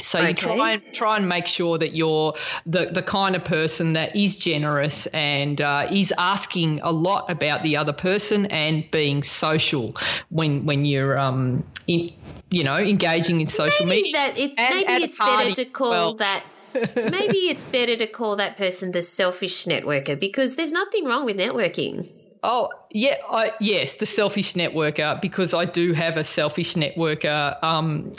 So 0.02 0.20
okay. 0.20 0.30
you 0.30 0.34
try 0.36 0.72
and 0.74 0.94
try 0.94 1.18
and 1.18 1.28
make 1.28 1.48
sure 1.48 1.78
that 1.78 1.96
you're 1.96 2.36
the, 2.66 2.86
the 2.86 3.02
kind 3.02 3.36
of 3.36 3.44
person 3.44 3.94
that 3.94 4.16
is 4.16 4.36
generous 4.36 5.08
and 5.08 5.60
uh, 5.60 5.88
is 5.92 6.14
asking 6.18 6.80
a 6.82 6.92
lot 6.92 7.30
about 7.30 7.64
the 7.64 7.78
other 7.78 7.94
person 7.94 8.46
and 8.48 8.90
being 8.92 9.24
social 9.24 9.96
when 10.30 10.66
when 10.66 10.86
you're 10.86 11.18
um 11.18 11.66
in, 11.88 12.14
you 12.52 12.64
know 12.64 12.78
engaging 12.78 13.42
in 13.42 13.48
social 13.48 13.86
maybe 13.86 14.04
media. 14.04 14.14
That 14.14 14.38
it, 14.38 14.54
maybe 14.58 15.04
it's 15.04 15.18
better 15.18 15.54
to 15.54 15.66
call 15.66 15.92
well, 15.92 16.14
that. 16.16 16.44
maybe 16.96 17.50
it's 17.50 17.66
better 17.66 17.96
to 17.96 18.06
call 18.06 18.36
that 18.36 18.56
person 18.56 18.92
the 18.92 19.02
selfish 19.02 19.66
networker 19.66 20.18
because 20.18 20.56
there's 20.56 20.72
nothing 20.72 21.06
wrong 21.06 21.26
with 21.26 21.36
networking. 21.36 22.08
Oh 22.44 22.70
yeah, 22.92 23.16
I, 23.30 23.52
yes, 23.60 23.96
the 23.96 24.06
selfish 24.06 24.54
networker 24.54 25.20
because 25.20 25.54
I 25.56 25.66
do 25.66 25.94
have 25.94 26.16
a 26.16 26.24
selfish 26.24 26.76
networker 26.76 27.62
um, 27.64 28.14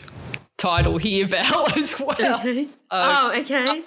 title 0.60 0.98
here, 0.98 1.26
Val, 1.26 1.66
as 1.76 1.98
well. 1.98 2.40
Okay. 2.40 2.66
oh, 2.90 3.32
okay. 3.34 3.80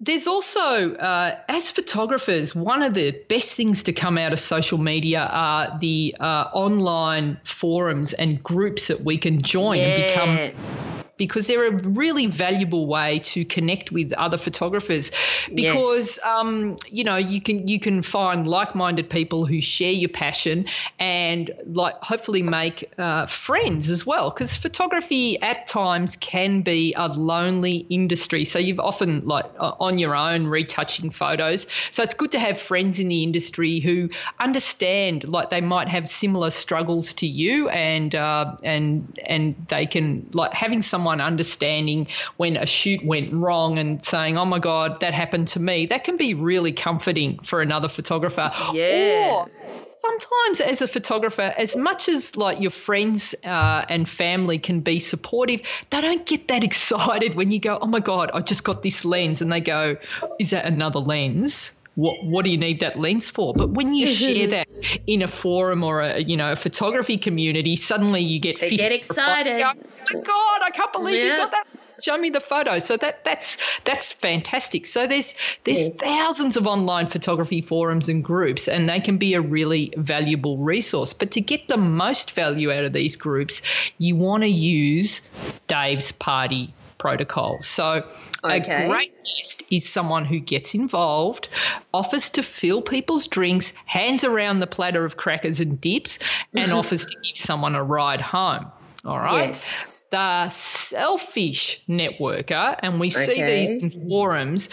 There's 0.00 0.26
also, 0.26 0.94
uh, 0.96 1.38
as 1.48 1.70
photographers, 1.70 2.56
one 2.56 2.82
of 2.82 2.92
the 2.92 3.12
best 3.28 3.54
things 3.54 3.84
to 3.84 3.92
come 3.92 4.18
out 4.18 4.32
of 4.32 4.40
social 4.40 4.78
media 4.78 5.20
are 5.30 5.78
the 5.78 6.16
uh, 6.18 6.50
online 6.52 7.40
forums 7.44 8.12
and 8.12 8.42
groups 8.42 8.88
that 8.88 9.02
we 9.02 9.16
can 9.16 9.40
join 9.40 9.78
yeah. 9.78 9.84
and 9.84 10.50
become 10.50 11.04
because 11.16 11.46
they're 11.46 11.68
a 11.68 11.88
really 11.88 12.26
valuable 12.26 12.86
way 12.86 13.20
to 13.20 13.44
connect 13.44 13.92
with 13.92 14.12
other 14.14 14.38
photographers. 14.38 15.12
Because 15.52 16.20
yes. 16.22 16.24
um, 16.24 16.76
you 16.88 17.04
know 17.04 17.16
you 17.16 17.40
can 17.40 17.68
you 17.68 17.78
can 17.78 18.02
find 18.02 18.46
like-minded 18.46 19.10
people 19.10 19.46
who 19.46 19.60
share 19.60 19.92
your 19.92 20.08
passion 20.08 20.66
and 20.98 21.50
like 21.66 21.94
hopefully 22.02 22.42
make 22.42 22.92
uh, 22.98 23.26
friends 23.26 23.90
as 23.90 24.06
well 24.06 24.30
because 24.30 24.56
photography 24.56 25.40
at 25.42 25.66
times 25.66 26.16
can 26.16 26.62
be 26.62 26.94
a 26.96 27.08
lonely 27.08 27.86
industry. 27.90 28.44
So 28.44 28.58
you've 28.58 28.80
often 28.80 29.24
like 29.24 29.46
on 29.58 29.98
your 29.98 30.14
own 30.16 30.46
retouching 30.46 31.10
photos. 31.10 31.66
So 31.90 32.02
it's 32.02 32.14
good 32.14 32.32
to 32.32 32.38
have 32.38 32.60
friends 32.60 32.98
in 32.98 33.08
the 33.08 33.22
industry 33.22 33.80
who 33.80 34.08
understand 34.40 35.24
like 35.24 35.50
they 35.50 35.60
might 35.60 35.88
have 35.88 36.08
similar 36.08 36.50
struggles 36.50 37.14
to 37.14 37.26
you 37.26 37.68
and 37.68 38.14
uh, 38.14 38.56
and 38.64 39.18
and 39.26 39.54
they 39.68 39.86
can 39.86 40.28
like 40.32 40.52
having 40.52 40.82
someone 40.82 41.01
someone 41.02 41.20
understanding 41.20 42.06
when 42.36 42.56
a 42.56 42.64
shoot 42.64 43.04
went 43.04 43.32
wrong 43.32 43.76
and 43.76 44.04
saying, 44.04 44.38
"Oh 44.38 44.44
my 44.44 44.60
God, 44.60 45.00
that 45.00 45.14
happened 45.14 45.48
to 45.48 45.60
me," 45.60 45.86
that 45.86 46.04
can 46.04 46.16
be 46.16 46.34
really 46.34 46.70
comforting 46.70 47.40
for 47.42 47.60
another 47.60 47.88
photographer. 47.88 48.52
Yeah. 48.72 49.32
Or 49.32 49.46
sometimes 49.90 50.60
as 50.60 50.80
a 50.80 50.86
photographer, 50.86 51.52
as 51.58 51.74
much 51.74 52.08
as 52.08 52.36
like 52.36 52.60
your 52.60 52.70
friends 52.70 53.34
uh, 53.44 53.84
and 53.88 54.08
family 54.08 54.60
can 54.60 54.78
be 54.78 55.00
supportive, 55.00 55.62
they 55.90 56.00
don't 56.00 56.24
get 56.24 56.46
that 56.48 56.62
excited 56.70 57.34
when 57.34 57.50
you 57.50 57.58
go, 57.58 57.78
"Oh 57.82 57.88
my 57.88 58.00
God, 58.00 58.30
I 58.32 58.40
just 58.40 58.62
got 58.62 58.84
this 58.84 59.04
lens," 59.04 59.42
and 59.42 59.50
they 59.50 59.60
go, 59.60 59.96
"Is 60.38 60.50
that 60.50 60.66
another 60.66 61.00
lens?" 61.00 61.72
What 61.94 62.16
what 62.24 62.44
do 62.44 62.50
you 62.50 62.56
need 62.56 62.80
that 62.80 62.98
lens 62.98 63.28
for? 63.30 63.52
But 63.52 63.70
when 63.70 63.92
you 63.92 64.06
mm-hmm. 64.06 64.34
share 64.34 64.46
that 64.48 64.68
in 65.06 65.22
a 65.22 65.28
forum 65.28 65.84
or 65.84 66.00
a 66.00 66.20
you 66.20 66.36
know 66.36 66.52
a 66.52 66.56
photography 66.56 67.18
community, 67.18 67.76
suddenly 67.76 68.22
you 68.22 68.40
get 68.40 68.60
they 68.60 68.76
get 68.76 68.92
excited. 68.92 69.62
Oh 69.62 69.74
my 70.14 70.20
God, 70.20 70.60
I 70.62 70.70
can't 70.72 70.92
believe 70.92 71.16
yeah. 71.16 71.30
you 71.32 71.36
got 71.36 71.50
that. 71.50 71.66
Show 72.02 72.16
me 72.16 72.30
the 72.30 72.40
photo. 72.40 72.78
So 72.78 72.96
that 72.96 73.24
that's 73.24 73.58
that's 73.84 74.10
fantastic. 74.10 74.86
So 74.86 75.06
there's 75.06 75.34
there's 75.64 75.78
yes. 75.78 75.96
thousands 75.96 76.56
of 76.56 76.66
online 76.66 77.06
photography 77.06 77.60
forums 77.60 78.08
and 78.08 78.24
groups, 78.24 78.68
and 78.68 78.88
they 78.88 79.00
can 79.00 79.18
be 79.18 79.34
a 79.34 79.40
really 79.40 79.92
valuable 79.98 80.56
resource. 80.58 81.12
But 81.12 81.30
to 81.32 81.40
get 81.40 81.68
the 81.68 81.76
most 81.76 82.32
value 82.32 82.72
out 82.72 82.84
of 82.84 82.94
these 82.94 83.16
groups, 83.16 83.60
you 83.98 84.16
want 84.16 84.42
to 84.44 84.48
use 84.48 85.20
Dave's 85.66 86.10
Party 86.12 86.72
protocol. 87.02 87.60
So, 87.60 88.08
okay. 88.44 88.84
a 88.84 88.88
great 88.88 89.11
guest 89.24 89.62
is 89.70 89.88
someone 89.88 90.24
who 90.24 90.38
gets 90.38 90.74
involved, 90.74 91.48
offers 91.92 92.30
to 92.30 92.42
fill 92.42 92.82
people's 92.82 93.26
drinks, 93.26 93.72
hands 93.86 94.24
around 94.24 94.60
the 94.60 94.66
platter 94.66 95.04
of 95.04 95.16
crackers 95.16 95.60
and 95.60 95.80
dips, 95.80 96.18
and 96.54 96.72
offers 96.72 97.06
to 97.06 97.16
give 97.22 97.36
someone 97.36 97.74
a 97.74 97.82
ride 97.82 98.20
home. 98.20 98.70
All 99.04 99.18
right. 99.18 99.48
Yes. 99.48 100.04
The 100.12 100.50
selfish 100.50 101.82
networker, 101.88 102.78
and 102.78 103.00
we 103.00 103.10
see 103.10 103.32
okay. 103.32 103.64
these 103.64 103.82
in 103.82 103.90
forums, 103.90 104.68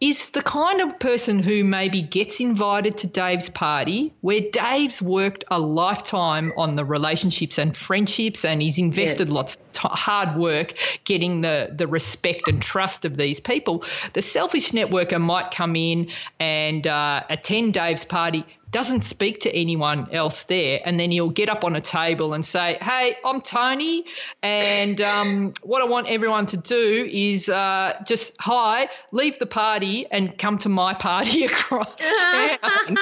is 0.00 0.30
the 0.30 0.42
kind 0.42 0.80
of 0.80 1.00
person 1.00 1.40
who 1.40 1.64
maybe 1.64 2.00
gets 2.00 2.38
invited 2.38 2.98
to 2.98 3.08
Dave's 3.08 3.48
party 3.48 4.12
where 4.20 4.40
Dave's 4.52 5.02
worked 5.02 5.44
a 5.50 5.58
lifetime 5.58 6.52
on 6.56 6.76
the 6.76 6.84
relationships 6.84 7.58
and 7.58 7.76
friendships 7.76 8.44
and 8.44 8.62
he's 8.62 8.78
invested 8.78 9.28
yeah. 9.28 9.34
lots 9.34 9.56
of 9.56 9.72
t- 9.72 9.88
hard 9.90 10.36
work 10.36 10.74
getting 11.04 11.40
the, 11.40 11.70
the 11.74 11.86
respect 11.88 12.46
and 12.46 12.62
trust 12.62 13.04
of 13.04 13.16
these 13.16 13.40
people. 13.40 13.84
The 14.12 14.22
selfish 14.22 14.70
networker 14.70 15.20
might 15.20 15.50
come 15.50 15.74
in 15.74 16.10
and 16.38 16.86
uh, 16.86 17.24
attend 17.28 17.74
Dave's 17.74 18.04
party 18.04 18.44
doesn't 18.72 19.02
speak 19.02 19.40
to 19.40 19.54
anyone 19.54 20.08
else 20.12 20.44
there, 20.44 20.80
and 20.84 20.98
then 20.98 21.10
he'll 21.10 21.30
get 21.30 21.50
up 21.50 21.62
on 21.62 21.76
a 21.76 21.80
table 21.80 22.32
and 22.32 22.44
say, 22.44 22.78
"Hey, 22.80 23.16
I'm 23.22 23.42
Tony, 23.42 24.06
and 24.42 25.00
um, 25.00 25.52
what 25.62 25.82
I 25.82 25.84
want 25.84 26.08
everyone 26.08 26.46
to 26.46 26.56
do 26.56 27.08
is 27.12 27.50
uh, 27.50 28.02
just 28.06 28.34
hi, 28.40 28.88
leave 29.12 29.38
the 29.38 29.46
party, 29.46 30.06
and 30.10 30.36
come 30.38 30.56
to 30.58 30.70
my 30.70 30.94
party 30.94 31.44
across 31.50 31.94
town." 32.22 32.96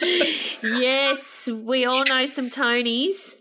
yes, 0.62 1.48
we 1.48 1.84
all 1.84 2.04
know 2.04 2.26
some 2.26 2.50
Tonys. 2.50 3.34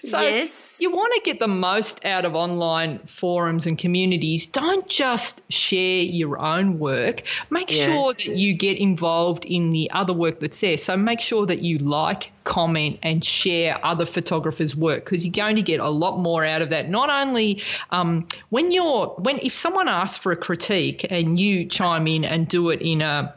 so 0.02 0.20
yes. 0.20 0.78
you 0.80 0.90
want 0.90 1.12
to 1.16 1.20
get 1.22 1.38
the 1.38 1.48
most 1.48 2.02
out 2.06 2.24
of 2.24 2.34
online 2.34 2.94
forums 3.00 3.66
and 3.66 3.76
communities. 3.76 4.46
Don't 4.46 4.88
just 4.88 5.52
share 5.52 6.00
your 6.00 6.38
own 6.38 6.78
work. 6.78 7.22
Make 7.50 7.70
yes. 7.70 7.86
sure 7.86 8.14
that 8.14 8.38
you 8.38 8.54
get 8.54 8.78
involved 8.78 9.44
in 9.44 9.65
the 9.72 9.90
other 9.90 10.12
work 10.12 10.40
that's 10.40 10.60
there. 10.60 10.76
So 10.78 10.96
make 10.96 11.20
sure 11.20 11.46
that 11.46 11.60
you 11.60 11.78
like, 11.78 12.30
comment, 12.44 12.98
and 13.02 13.24
share 13.24 13.84
other 13.84 14.06
photographers' 14.06 14.76
work 14.76 15.04
because 15.04 15.24
you're 15.24 15.32
going 15.32 15.56
to 15.56 15.62
get 15.62 15.80
a 15.80 15.88
lot 15.88 16.18
more 16.18 16.44
out 16.44 16.62
of 16.62 16.70
that. 16.70 16.88
Not 16.88 17.10
only 17.10 17.62
um, 17.90 18.26
when 18.50 18.70
you're 18.70 19.08
when 19.18 19.38
if 19.42 19.54
someone 19.54 19.88
asks 19.88 20.16
for 20.16 20.32
a 20.32 20.36
critique 20.36 21.06
and 21.10 21.38
you 21.38 21.66
chime 21.66 22.06
in 22.06 22.24
and 22.24 22.48
do 22.48 22.70
it 22.70 22.80
in 22.80 23.02
a 23.02 23.34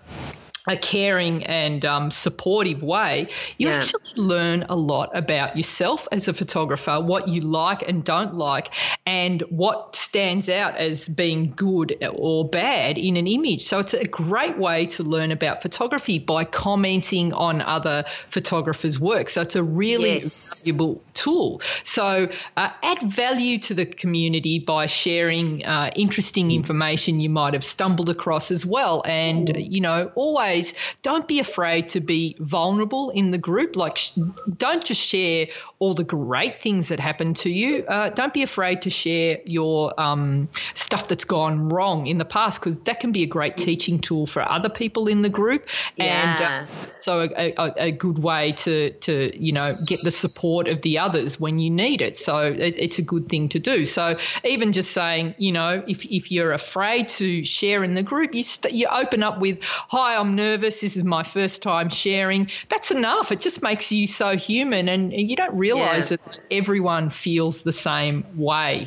a 0.69 0.77
caring 0.77 1.43
and 1.45 1.83
um, 1.83 2.11
supportive 2.11 2.83
way, 2.83 3.27
you 3.57 3.67
yeah. 3.67 3.77
actually 3.77 4.23
learn 4.23 4.63
a 4.69 4.75
lot 4.75 5.09
about 5.17 5.57
yourself 5.57 6.07
as 6.11 6.27
a 6.27 6.33
photographer, 6.33 7.01
what 7.01 7.27
you 7.27 7.41
like 7.41 7.81
and 7.89 8.03
don't 8.03 8.35
like, 8.35 8.69
and 9.07 9.41
what 9.49 9.95
stands 9.95 10.47
out 10.47 10.75
as 10.75 11.09
being 11.09 11.51
good 11.55 11.97
or 12.13 12.47
bad 12.47 12.99
in 12.99 13.17
an 13.17 13.25
image. 13.25 13.63
So 13.63 13.79
it's 13.79 13.95
a 13.95 14.05
great 14.05 14.59
way 14.59 14.85
to 14.87 15.03
learn 15.03 15.31
about 15.31 15.63
photography 15.63 16.19
by 16.19 16.45
commenting 16.45 17.33
on 17.33 17.61
other 17.61 18.05
photographers' 18.29 18.99
work. 18.99 19.29
So 19.29 19.41
it's 19.41 19.55
a 19.55 19.63
really 19.63 20.17
yes. 20.17 20.61
valuable 20.61 21.01
tool. 21.15 21.61
So 21.83 22.29
uh, 22.57 22.69
add 22.83 23.01
value 23.01 23.57
to 23.59 23.73
the 23.73 23.87
community 23.87 24.59
by 24.59 24.85
sharing 24.85 25.65
uh, 25.65 25.89
interesting 25.95 26.51
information 26.51 27.19
you 27.19 27.29
might 27.29 27.55
have 27.55 27.65
stumbled 27.65 28.09
across 28.11 28.51
as 28.51 28.67
well. 28.67 29.01
And, 29.07 29.55
you 29.57 29.81
know, 29.81 30.11
always 30.13 30.58
always 30.59 30.73
don't 31.01 31.27
be 31.27 31.39
afraid 31.39 31.89
to 31.89 31.99
be 31.99 32.35
vulnerable 32.39 33.09
in 33.11 33.31
the 33.31 33.37
group. 33.37 33.75
Like, 33.75 33.97
sh- 33.97 34.11
don't 34.57 34.83
just 34.83 35.01
share 35.01 35.47
all 35.79 35.93
the 35.93 36.03
great 36.03 36.61
things 36.61 36.89
that 36.89 36.99
happen 36.99 37.33
to 37.35 37.49
you. 37.49 37.85
Uh, 37.85 38.09
don't 38.09 38.33
be 38.33 38.43
afraid 38.43 38.81
to 38.81 38.89
share 38.89 39.39
your 39.45 39.99
um, 39.99 40.49
stuff 40.73 41.07
that's 41.07 41.25
gone 41.25 41.69
wrong 41.69 42.07
in 42.07 42.17
the 42.17 42.25
past 42.25 42.59
because 42.59 42.79
that 42.81 42.99
can 42.99 43.11
be 43.11 43.23
a 43.23 43.27
great 43.27 43.55
teaching 43.55 43.99
tool 43.99 44.25
for 44.25 44.41
other 44.41 44.69
people 44.69 45.07
in 45.07 45.21
the 45.21 45.29
group. 45.29 45.67
Yeah. 45.95 46.65
And 46.67 46.69
uh, 46.69 46.83
so 46.99 47.29
a, 47.35 47.53
a, 47.57 47.73
a, 47.77 47.91
good 47.91 48.19
way 48.19 48.51
to, 48.53 48.91
to, 48.91 49.31
you 49.37 49.53
know, 49.53 49.73
get 49.87 50.01
the 50.03 50.11
support 50.11 50.67
of 50.67 50.81
the 50.81 50.99
others 50.99 51.39
when 51.39 51.59
you 51.59 51.69
need 51.69 52.01
it. 52.01 52.17
So 52.17 52.39
it, 52.39 52.75
it's 52.77 52.99
a 52.99 53.01
good 53.01 53.27
thing 53.27 53.49
to 53.49 53.59
do. 53.59 53.85
So 53.85 54.17
even 54.43 54.71
just 54.71 54.91
saying, 54.91 55.35
you 55.37 55.51
know, 55.51 55.83
if, 55.87 56.05
if 56.05 56.31
you're 56.31 56.51
afraid 56.51 57.07
to 57.19 57.43
share 57.43 57.83
in 57.83 57.95
the 57.95 58.03
group, 58.03 58.33
you, 58.33 58.43
st- 58.43 58.73
you 58.73 58.87
open 58.87 59.23
up 59.23 59.39
with, 59.39 59.59
hi, 59.63 60.17
I'm 60.17 60.35
nervous. 60.35 60.48
This 60.57 60.83
is 60.83 61.03
my 61.03 61.23
first 61.23 61.61
time 61.61 61.89
sharing. 61.89 62.49
That's 62.69 62.91
enough. 62.91 63.31
It 63.31 63.39
just 63.39 63.61
makes 63.61 63.91
you 63.91 64.07
so 64.07 64.37
human, 64.37 64.89
and 64.89 65.11
you 65.13 65.35
don't 65.35 65.55
realize 65.57 66.11
yeah. 66.11 66.17
that 66.25 66.39
everyone 66.51 67.09
feels 67.09 67.63
the 67.63 67.71
same 67.71 68.25
way. 68.35 68.83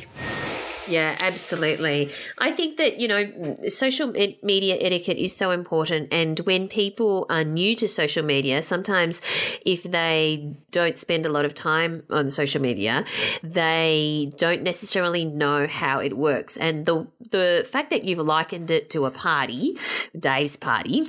Yeah, 0.87 1.15
absolutely. 1.19 2.11
I 2.37 2.51
think 2.51 2.77
that, 2.77 2.99
you 2.99 3.07
know, 3.07 3.57
social 3.67 4.11
media 4.43 4.77
etiquette 4.79 5.17
is 5.17 5.35
so 5.35 5.51
important. 5.51 6.09
And 6.11 6.39
when 6.41 6.67
people 6.67 7.25
are 7.29 7.43
new 7.43 7.75
to 7.77 7.87
social 7.87 8.23
media, 8.23 8.61
sometimes 8.61 9.21
if 9.65 9.83
they 9.83 10.55
don't 10.71 10.97
spend 10.97 11.25
a 11.25 11.29
lot 11.29 11.45
of 11.45 11.53
time 11.53 12.03
on 12.09 12.29
social 12.29 12.61
media, 12.61 13.05
they 13.41 14.31
don't 14.37 14.63
necessarily 14.63 15.25
know 15.25 15.67
how 15.67 15.99
it 15.99 16.17
works. 16.17 16.57
And 16.57 16.85
the 16.85 17.07
the 17.31 17.67
fact 17.69 17.89
that 17.89 18.03
you've 18.03 18.19
likened 18.19 18.69
it 18.71 18.89
to 18.91 19.05
a 19.05 19.11
party, 19.11 19.77
Dave's 20.17 20.55
party, 20.55 21.01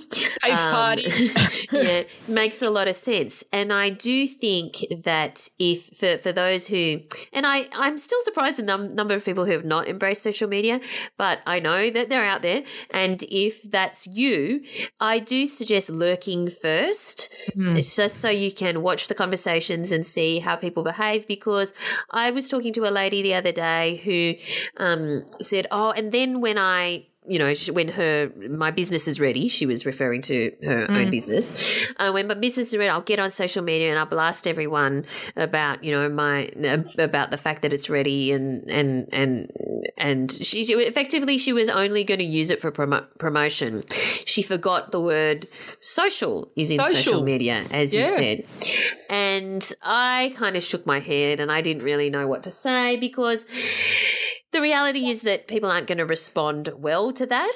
Dave's 0.43 0.65
um, 0.65 0.73
party, 0.73 1.05
yeah, 1.73 2.03
makes 2.27 2.63
a 2.63 2.71
lot 2.71 2.89
of 2.89 2.97
sense. 2.97 3.45
And 3.53 3.73
I 3.73 3.91
do 3.91 4.27
think 4.27 4.77
that 5.05 5.49
if 5.59 5.97
for, 5.99 6.19
for 6.19 6.33
those 6.33 6.67
who, 6.67 7.01
and 7.33 7.47
I, 7.47 7.69
I'm 7.73 7.99
still 7.99 8.21
surprised 8.23 8.57
the 8.57 8.63
num- 8.63 8.95
number 8.95 9.15
of 9.15 9.25
people 9.25 9.45
who 9.45 9.53
have 9.53 9.63
have 9.64 9.68
not 9.68 9.88
embraced 9.88 10.22
social 10.22 10.48
media, 10.48 10.81
but 11.16 11.40
I 11.46 11.59
know 11.59 11.90
that 11.90 12.09
they're 12.09 12.24
out 12.24 12.42
there. 12.42 12.62
And 12.90 13.22
if 13.24 13.62
that's 13.62 14.07
you, 14.07 14.62
I 15.00 15.18
do 15.18 15.46
suggest 15.46 15.88
lurking 15.88 16.50
first, 16.50 17.33
mm. 17.57 17.74
just 17.74 18.18
so 18.18 18.29
you 18.29 18.53
can 18.53 18.83
watch 18.83 19.09
the 19.09 19.14
conversations 19.14 19.90
and 19.90 20.07
see 20.07 20.38
how 20.38 20.57
people 20.57 20.85
behave. 20.85 21.27
Because 21.27 21.72
I 22.11 22.31
was 22.31 22.48
talking 22.48 22.72
to 22.74 22.88
a 22.88 22.92
lady 22.92 23.22
the 23.22 23.35
other 23.35 23.53
day 23.53 23.96
who 24.05 24.35
um, 24.83 25.24
said, 25.40 25.66
Oh, 25.70 25.90
and 25.90 26.12
then 26.12 26.40
when 26.40 26.59
I 26.59 27.07
you 27.27 27.39
know, 27.39 27.55
when 27.73 27.89
her 27.89 28.31
my 28.51 28.71
business 28.71 29.09
is 29.09 29.19
ready, 29.19 29.49
she 29.49 29.65
was 29.65 29.87
referring 29.87 30.21
to 30.23 30.53
her 30.63 30.87
mm. 30.87 30.91
own 30.91 31.11
business. 31.11 31.87
Uh, 31.97 32.11
when 32.11 32.27
my 32.27 32.35
business 32.35 32.69
is 32.69 32.77
ready, 32.77 32.91
I'll 32.91 33.01
get 33.01 33.19
on 33.19 33.31
social 33.31 33.63
media 33.63 33.89
and 33.91 33.99
I'll 33.99 34.07
blast 34.07 34.47
everyone 34.47 35.07
about 35.35 35.83
you 35.83 35.91
know 35.91 36.09
my 36.11 36.51
about 36.99 37.31
the 37.31 37.39
fact 37.39 37.63
that 37.63 37.73
it's 37.73 37.89
ready 37.89 38.33
and 38.33 38.69
and 38.69 39.09
and 39.13 39.51
and 39.97 40.33
she 40.33 40.63
effectively 40.63 41.39
she 41.39 41.53
was 41.53 41.71
only 41.71 42.05
going 42.05 42.19
to 42.19 42.27
use 42.27 42.51
it 42.51 42.61
for 42.61 42.71
promo- 42.71 43.07
promotion. 43.19 43.85
She 44.27 44.43
forgot 44.43 44.91
the 44.91 45.01
word 45.01 45.49
social 45.81 46.53
is 46.57 46.71
in 46.71 46.77
social, 46.77 46.97
social 46.97 47.23
media, 47.23 47.65
as 47.71 47.95
yeah. 47.95 48.03
you 48.03 48.09
said, 48.09 48.45
and 49.09 49.73
I 49.83 50.35
kind 50.37 50.57
of 50.57 50.63
shook 50.63 50.85
my 50.85 51.01
head 51.01 51.41
and 51.41 51.51
I 51.51 51.63
didn't 51.63 51.85
really 51.85 52.11
know 52.11 52.29
what 52.29 52.43
to 52.43 52.51
say 52.51 52.97
because 52.97 53.47
the 54.55 54.61
reality 54.61 55.11
is 55.11 55.23
that 55.23 55.49
people 55.49 55.71
aren't 55.71 55.88
going 55.88 55.99
to 55.99 56.07
respond 56.07 56.71
well 56.77 57.12
to 57.12 57.27
that. 57.27 57.53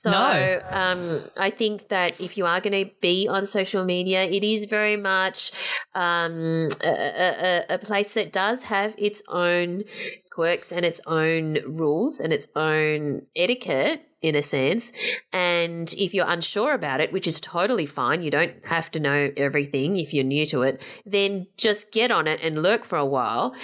So 0.00 0.10
no. 0.10 0.60
um, 0.70 1.30
I 1.36 1.50
think 1.50 1.88
that 1.88 2.20
if 2.20 2.36
you 2.36 2.44
are 2.44 2.60
going 2.60 2.84
to 2.84 2.90
be 3.00 3.28
on 3.28 3.46
social 3.46 3.84
media, 3.84 4.24
it 4.24 4.42
is 4.42 4.64
very 4.64 4.96
much 4.96 5.52
um, 5.94 6.68
a, 6.84 7.64
a, 7.68 7.74
a, 7.74 7.78
place 7.78 8.14
that 8.14 8.32
does 8.32 8.64
have 8.64 8.96
its 8.98 9.22
own 9.28 9.84
quirks 10.32 10.72
and 10.72 10.84
its 10.84 11.00
own 11.06 11.58
rules 11.64 12.18
and 12.18 12.32
its 12.32 12.48
own 12.56 13.22
etiquette 13.36 14.08
in 14.22 14.36
a 14.36 14.42
sense. 14.42 14.92
And 15.32 15.92
if 15.94 16.14
you're 16.14 16.28
unsure 16.28 16.72
about 16.72 17.00
it, 17.00 17.12
which 17.12 17.26
is 17.26 17.40
totally 17.40 17.86
fine, 17.86 18.22
you 18.22 18.30
don't 18.30 18.54
have 18.66 18.90
to 18.92 19.00
know 19.00 19.30
everything 19.36 19.96
if 19.96 20.14
you're 20.14 20.24
new 20.24 20.46
to 20.46 20.62
it, 20.62 20.80
then 21.04 21.48
just 21.56 21.90
get 21.90 22.10
on 22.10 22.26
it 22.28 22.40
and 22.42 22.62
lurk 22.62 22.84
for 22.84 22.96
a 22.96 23.04
while, 23.04 23.54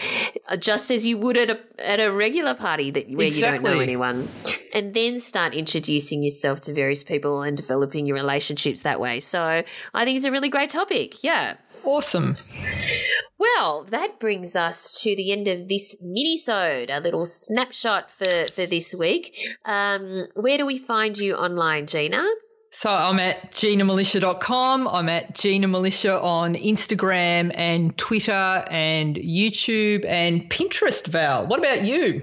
uh, 0.49 0.57
just 0.57 0.91
as 0.91 1.07
you 1.07 1.17
would 1.17 1.37
at 1.37 1.51
a 1.51 1.59
at 1.79 2.01
a 2.01 2.11
regular 2.11 2.55
party 2.55 2.91
that 2.91 3.09
where 3.09 3.29
exactly. 3.29 3.59
you 3.59 3.65
don't 3.65 3.75
know 3.77 3.81
anyone. 3.81 4.29
And 4.75 4.95
then 4.95 5.21
start 5.21 5.55
introducing 5.55 6.23
yourself 6.23 6.61
to 6.63 6.75
various 6.75 7.05
people 7.05 7.43
and 7.43 7.57
developing 7.57 8.07
your 8.07 8.17
relationships 8.17 8.83
that 8.83 9.01
way. 9.01 9.21
So 9.21 9.63
I 9.95 10.05
think 10.05 10.17
it's 10.17 10.27
a 10.27 10.33
really 10.33 10.49
great 10.49 10.71
topic. 10.71 11.23
Yeah. 11.23 11.55
Awesome. 11.85 12.35
Well, 13.39 13.85
that 13.91 14.19
brings 14.19 14.57
us 14.57 15.01
to 15.03 15.15
the 15.15 15.33
end 15.33 15.47
of 15.49 15.69
this 15.69 15.97
mini-sode, 16.03 16.91
a 16.91 17.01
little 17.01 17.25
snapshot 17.25 18.11
for, 18.11 18.47
for 18.53 18.67
this 18.67 18.95
week. 18.95 19.39
Um, 19.65 20.27
where 20.35 20.59
do 20.59 20.67
we 20.67 20.79
find 20.79 21.17
you 21.17 21.35
online, 21.35 21.87
Gina? 21.87 22.27
So 22.71 22.91
I'm 22.91 23.19
at 23.19 23.53
ginamilicia.com. 23.53 24.89
I'm 24.89 25.09
at 25.09 25.35
Gina 25.35 25.67
Milicia 25.67 26.23
on 26.23 26.55
Instagram 26.55 27.51
and 27.55 27.97
Twitter 27.97 28.33
and 28.33 29.17
YouTube 29.17 30.05
and 30.07 30.51
Pinterest, 30.51 31.07
Val. 31.07 31.47
What 31.47 31.59
about 31.59 31.83
you? 31.83 32.21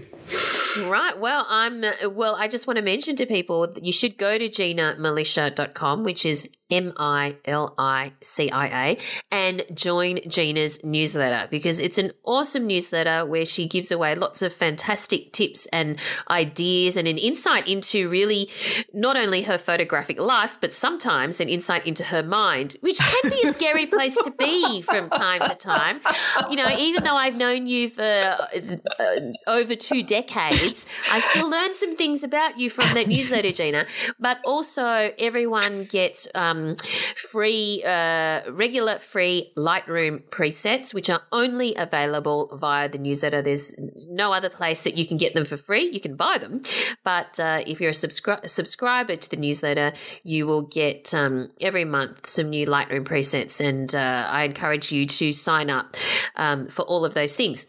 Right. 0.87 1.19
Well, 1.19 1.45
I'm 1.49 1.83
well, 2.11 2.35
I 2.35 2.47
just 2.47 2.67
want 2.67 2.77
to 2.77 2.83
mention 2.83 3.15
to 3.17 3.25
people 3.25 3.67
that 3.67 3.83
you 3.83 3.91
should 3.91 4.17
go 4.17 4.37
to 4.37 4.49
ginamilicia.com, 4.49 6.03
which 6.03 6.25
is 6.25 6.49
M 6.75 6.91
I 6.97 7.37
L 7.45 7.73
I 7.77 8.11
C 8.21 8.51
I 8.51 8.87
A, 8.87 8.97
and 9.31 9.63
join 9.73 10.19
Gina's 10.27 10.83
newsletter 10.83 11.47
because 11.49 11.79
it's 11.79 11.97
an 11.97 12.11
awesome 12.25 12.67
newsletter 12.67 13.25
where 13.25 13.45
she 13.45 13.65
gives 13.65 13.91
away 13.91 14.13
lots 14.13 14.41
of 14.41 14.51
fantastic 14.51 15.31
tips 15.31 15.67
and 15.71 15.97
ideas 16.29 16.97
and 16.97 17.07
an 17.07 17.17
insight 17.17 17.65
into 17.67 18.09
really 18.09 18.49
not 18.93 19.15
only 19.15 19.43
her 19.43 19.57
photographic 19.57 20.19
life, 20.19 20.57
but 20.59 20.73
sometimes 20.73 21.39
an 21.39 21.47
insight 21.47 21.87
into 21.87 22.03
her 22.03 22.21
mind, 22.21 22.75
which 22.81 22.99
can 22.99 23.29
be 23.29 23.41
a 23.47 23.53
scary 23.53 23.85
place 23.95 24.15
to 24.15 24.31
be 24.31 24.81
from 24.81 25.09
time 25.09 25.41
to 25.47 25.55
time. 25.55 26.01
You 26.49 26.57
know, 26.57 26.69
even 26.77 27.05
though 27.05 27.15
I've 27.15 27.35
known 27.35 27.67
you 27.67 27.89
for 27.89 28.03
uh, 28.03 29.19
over 29.47 29.75
two 29.75 30.03
decades, 30.03 30.85
I 31.09 31.21
still 31.21 31.49
learn 31.49 31.73
some 31.75 31.95
things 31.95 32.23
about 32.23 32.59
you 32.59 32.69
from 32.69 32.93
that 32.95 33.07
newsletter, 33.07 33.51
Gina. 33.51 33.85
But 34.19 34.39
also, 34.43 35.11
everyone 35.17 35.85
gets. 35.85 36.27
Um, 36.35 36.64
um, 36.65 36.75
free, 37.15 37.83
uh, 37.85 38.41
regular 38.51 38.99
free 38.99 39.51
Lightroom 39.57 40.23
presets, 40.29 40.93
which 40.93 41.09
are 41.09 41.21
only 41.31 41.75
available 41.75 42.57
via 42.57 42.89
the 42.89 42.97
newsletter. 42.97 43.41
There's 43.41 43.75
no 44.09 44.33
other 44.33 44.49
place 44.49 44.81
that 44.83 44.95
you 44.95 45.05
can 45.05 45.17
get 45.17 45.33
them 45.33 45.45
for 45.45 45.57
free. 45.57 45.89
You 45.89 45.99
can 45.99 46.15
buy 46.15 46.37
them, 46.37 46.63
but 47.03 47.39
uh, 47.39 47.63
if 47.65 47.79
you're 47.79 47.91
a 47.91 47.93
subscri- 47.93 48.47
subscriber 48.49 49.15
to 49.15 49.29
the 49.29 49.37
newsletter, 49.37 49.93
you 50.23 50.47
will 50.47 50.63
get 50.63 51.13
um, 51.13 51.51
every 51.61 51.85
month 51.85 52.27
some 52.27 52.49
new 52.49 52.65
Lightroom 52.65 53.03
presets, 53.03 53.59
and 53.65 53.93
uh, 53.93 54.27
I 54.29 54.43
encourage 54.43 54.91
you 54.91 55.05
to 55.05 55.33
sign 55.33 55.69
up 55.69 55.95
um, 56.35 56.67
for 56.67 56.83
all 56.83 57.05
of 57.05 57.13
those 57.13 57.33
things. 57.33 57.67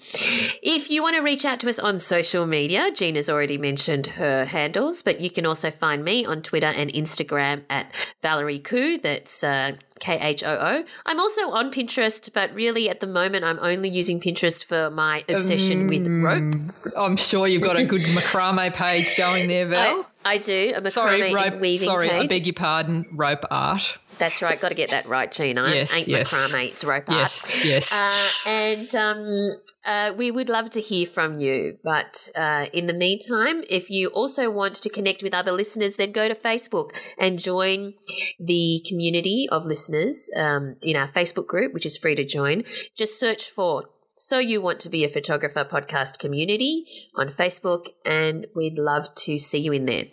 If 0.63 0.91
you 0.91 1.03
want 1.03 1.17
to 1.17 1.23
reach 1.23 1.45
out 1.45 1.61
to 1.61 1.69
us 1.69 1.79
on 1.79 1.99
social 1.99 2.47
media, 2.47 2.91
Gina's 2.95 3.29
already 3.29 3.59
mentioned 3.59 4.07
her 4.09 4.45
handles, 4.45 5.03
but 5.03 5.21
you 5.21 5.31
can 5.31 5.47
also 5.47 5.71
find 5.71 6.05
me 6.05 6.25
on 6.25 6.43
Twitter 6.43 6.67
and 6.67 6.93
Instagram 6.93 7.65
at 7.71 7.93
Valerie 8.23 8.59
Khoo 8.77 9.01
that's 9.01 9.43
uh, 9.43 9.73
K 10.01 10.19
H 10.21 10.45
O 10.45 10.55
O. 10.55 10.85
I'm 11.07 11.21
also 11.21 11.51
on 11.51 11.73
Pinterest, 11.73 12.31
but 12.33 12.55
really 12.55 12.91
at 12.91 13.01
the 13.01 13.07
moment 13.07 13.45
I'm 13.45 13.59
only 13.61 13.89
using 13.89 14.21
Pinterest 14.21 14.65
for 14.65 14.91
my 14.91 15.25
obsession 15.29 15.83
um, 15.83 15.87
with 15.87 16.07
rope. 16.09 16.95
I'm 16.97 17.17
sure 17.17 17.47
you've 17.47 17.63
got 17.63 17.77
a 17.77 17.85
good 17.85 18.03
macrame 18.03 18.73
page 18.73 19.17
going 19.17 19.49
there, 19.49 19.67
Val. 19.67 20.07
I, 20.25 20.35
I 20.35 20.39
do. 20.39 20.75
A 20.77 20.81
macrame 20.81 20.91
sorry, 20.91 21.35
rope, 21.35 21.61
weaving 21.61 21.87
Sorry, 21.87 22.09
page. 22.11 22.25
I 22.25 22.27
beg 22.27 22.47
your 22.47 22.55
pardon. 22.55 23.05
Rope 23.15 23.45
art. 23.51 23.99
That's 24.19 24.43
right. 24.43 24.61
Got 24.61 24.71
to 24.71 24.75
get 24.75 24.91
that 24.91 25.07
right, 25.07 25.31
Gina. 25.31 25.69
Yes, 25.69 25.95
Ain't 25.95 26.09
yes. 26.09 26.33
macrame, 26.33 26.69
it's 26.69 26.85
rope 26.85 27.05
yes, 27.09 27.45
art. 27.45 27.65
Yes, 27.65 27.93
uh, 27.93 28.49
and 28.49 28.95
um, 28.95 29.57
uh, 29.85 30.13
we 30.17 30.31
would 30.31 30.49
love 30.49 30.71
to 30.71 30.81
hear 30.81 31.07
from 31.07 31.39
you. 31.39 31.79
But 31.83 32.31
uh, 32.35 32.67
in 32.73 32.87
the 32.87 32.93
meantime, 32.93 33.63
if 33.69 33.91
you 33.91 34.09
also 34.09 34.51
want 34.51 34.77
to 34.77 34.91
connect 34.91 35.23
with 35.23 35.35
other 35.35 35.53
listeners, 35.53 35.97
then 35.97 36.13
go 36.13 36.29
to 36.29 36.35
Facebook 36.35 36.91
and 37.19 37.39
join 37.39 37.95
the 38.39 38.83
community 38.89 39.47
of 39.51 39.65
listeners 39.65 40.29
um, 40.37 40.77
in 40.83 40.97
our 40.97 41.09
Facebook 41.09 41.47
group, 41.47 41.73
which 41.73 41.87
is 41.87 41.97
free 41.97 42.15
to 42.15 42.25
join. 42.25 42.65
Just 42.97 43.21
search 43.21 43.51
for 43.51 43.85
so 44.17 44.39
You 44.39 44.63
Want 44.63 44.81
to 44.81 44.89
Be 44.89 45.05
a 45.05 45.09
Photographer 45.09 45.65
podcast 45.65 46.19
community 46.19 46.87
on 47.15 47.29
Facebook, 47.29 47.89
and 48.05 48.47
we'd 48.55 48.79
love 48.79 49.15
to 49.15 49.39
see 49.39 49.59
you 49.59 49.73
in 49.73 49.85
there. 49.85 50.05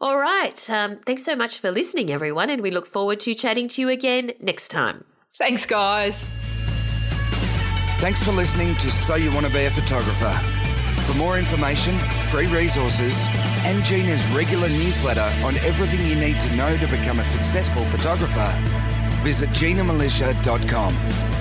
All 0.00 0.18
right. 0.18 0.70
Um, 0.70 0.98
thanks 0.98 1.24
so 1.24 1.34
much 1.34 1.58
for 1.58 1.72
listening, 1.72 2.10
everyone, 2.10 2.50
and 2.50 2.62
we 2.62 2.70
look 2.70 2.86
forward 2.86 3.18
to 3.20 3.34
chatting 3.34 3.66
to 3.68 3.82
you 3.82 3.88
again 3.88 4.32
next 4.40 4.68
time. 4.68 5.04
Thanks, 5.36 5.66
guys. 5.66 6.24
Thanks 7.98 8.22
for 8.22 8.30
listening 8.30 8.76
to 8.76 8.90
So 8.92 9.16
You 9.16 9.32
Want 9.34 9.46
to 9.46 9.52
Be 9.52 9.64
a 9.64 9.70
Photographer. 9.70 10.32
For 11.02 11.14
more 11.14 11.36
information, 11.36 11.98
free 12.30 12.46
resources, 12.46 13.16
and 13.64 13.82
Gina's 13.84 14.24
regular 14.26 14.68
newsletter 14.68 15.32
on 15.42 15.56
everything 15.58 16.06
you 16.06 16.14
need 16.14 16.38
to 16.40 16.54
know 16.54 16.76
to 16.76 16.86
become 16.86 17.18
a 17.18 17.24
successful 17.24 17.82
photographer, 17.86 18.54
visit 19.24 19.48
ginamilicia.com. 19.50 21.37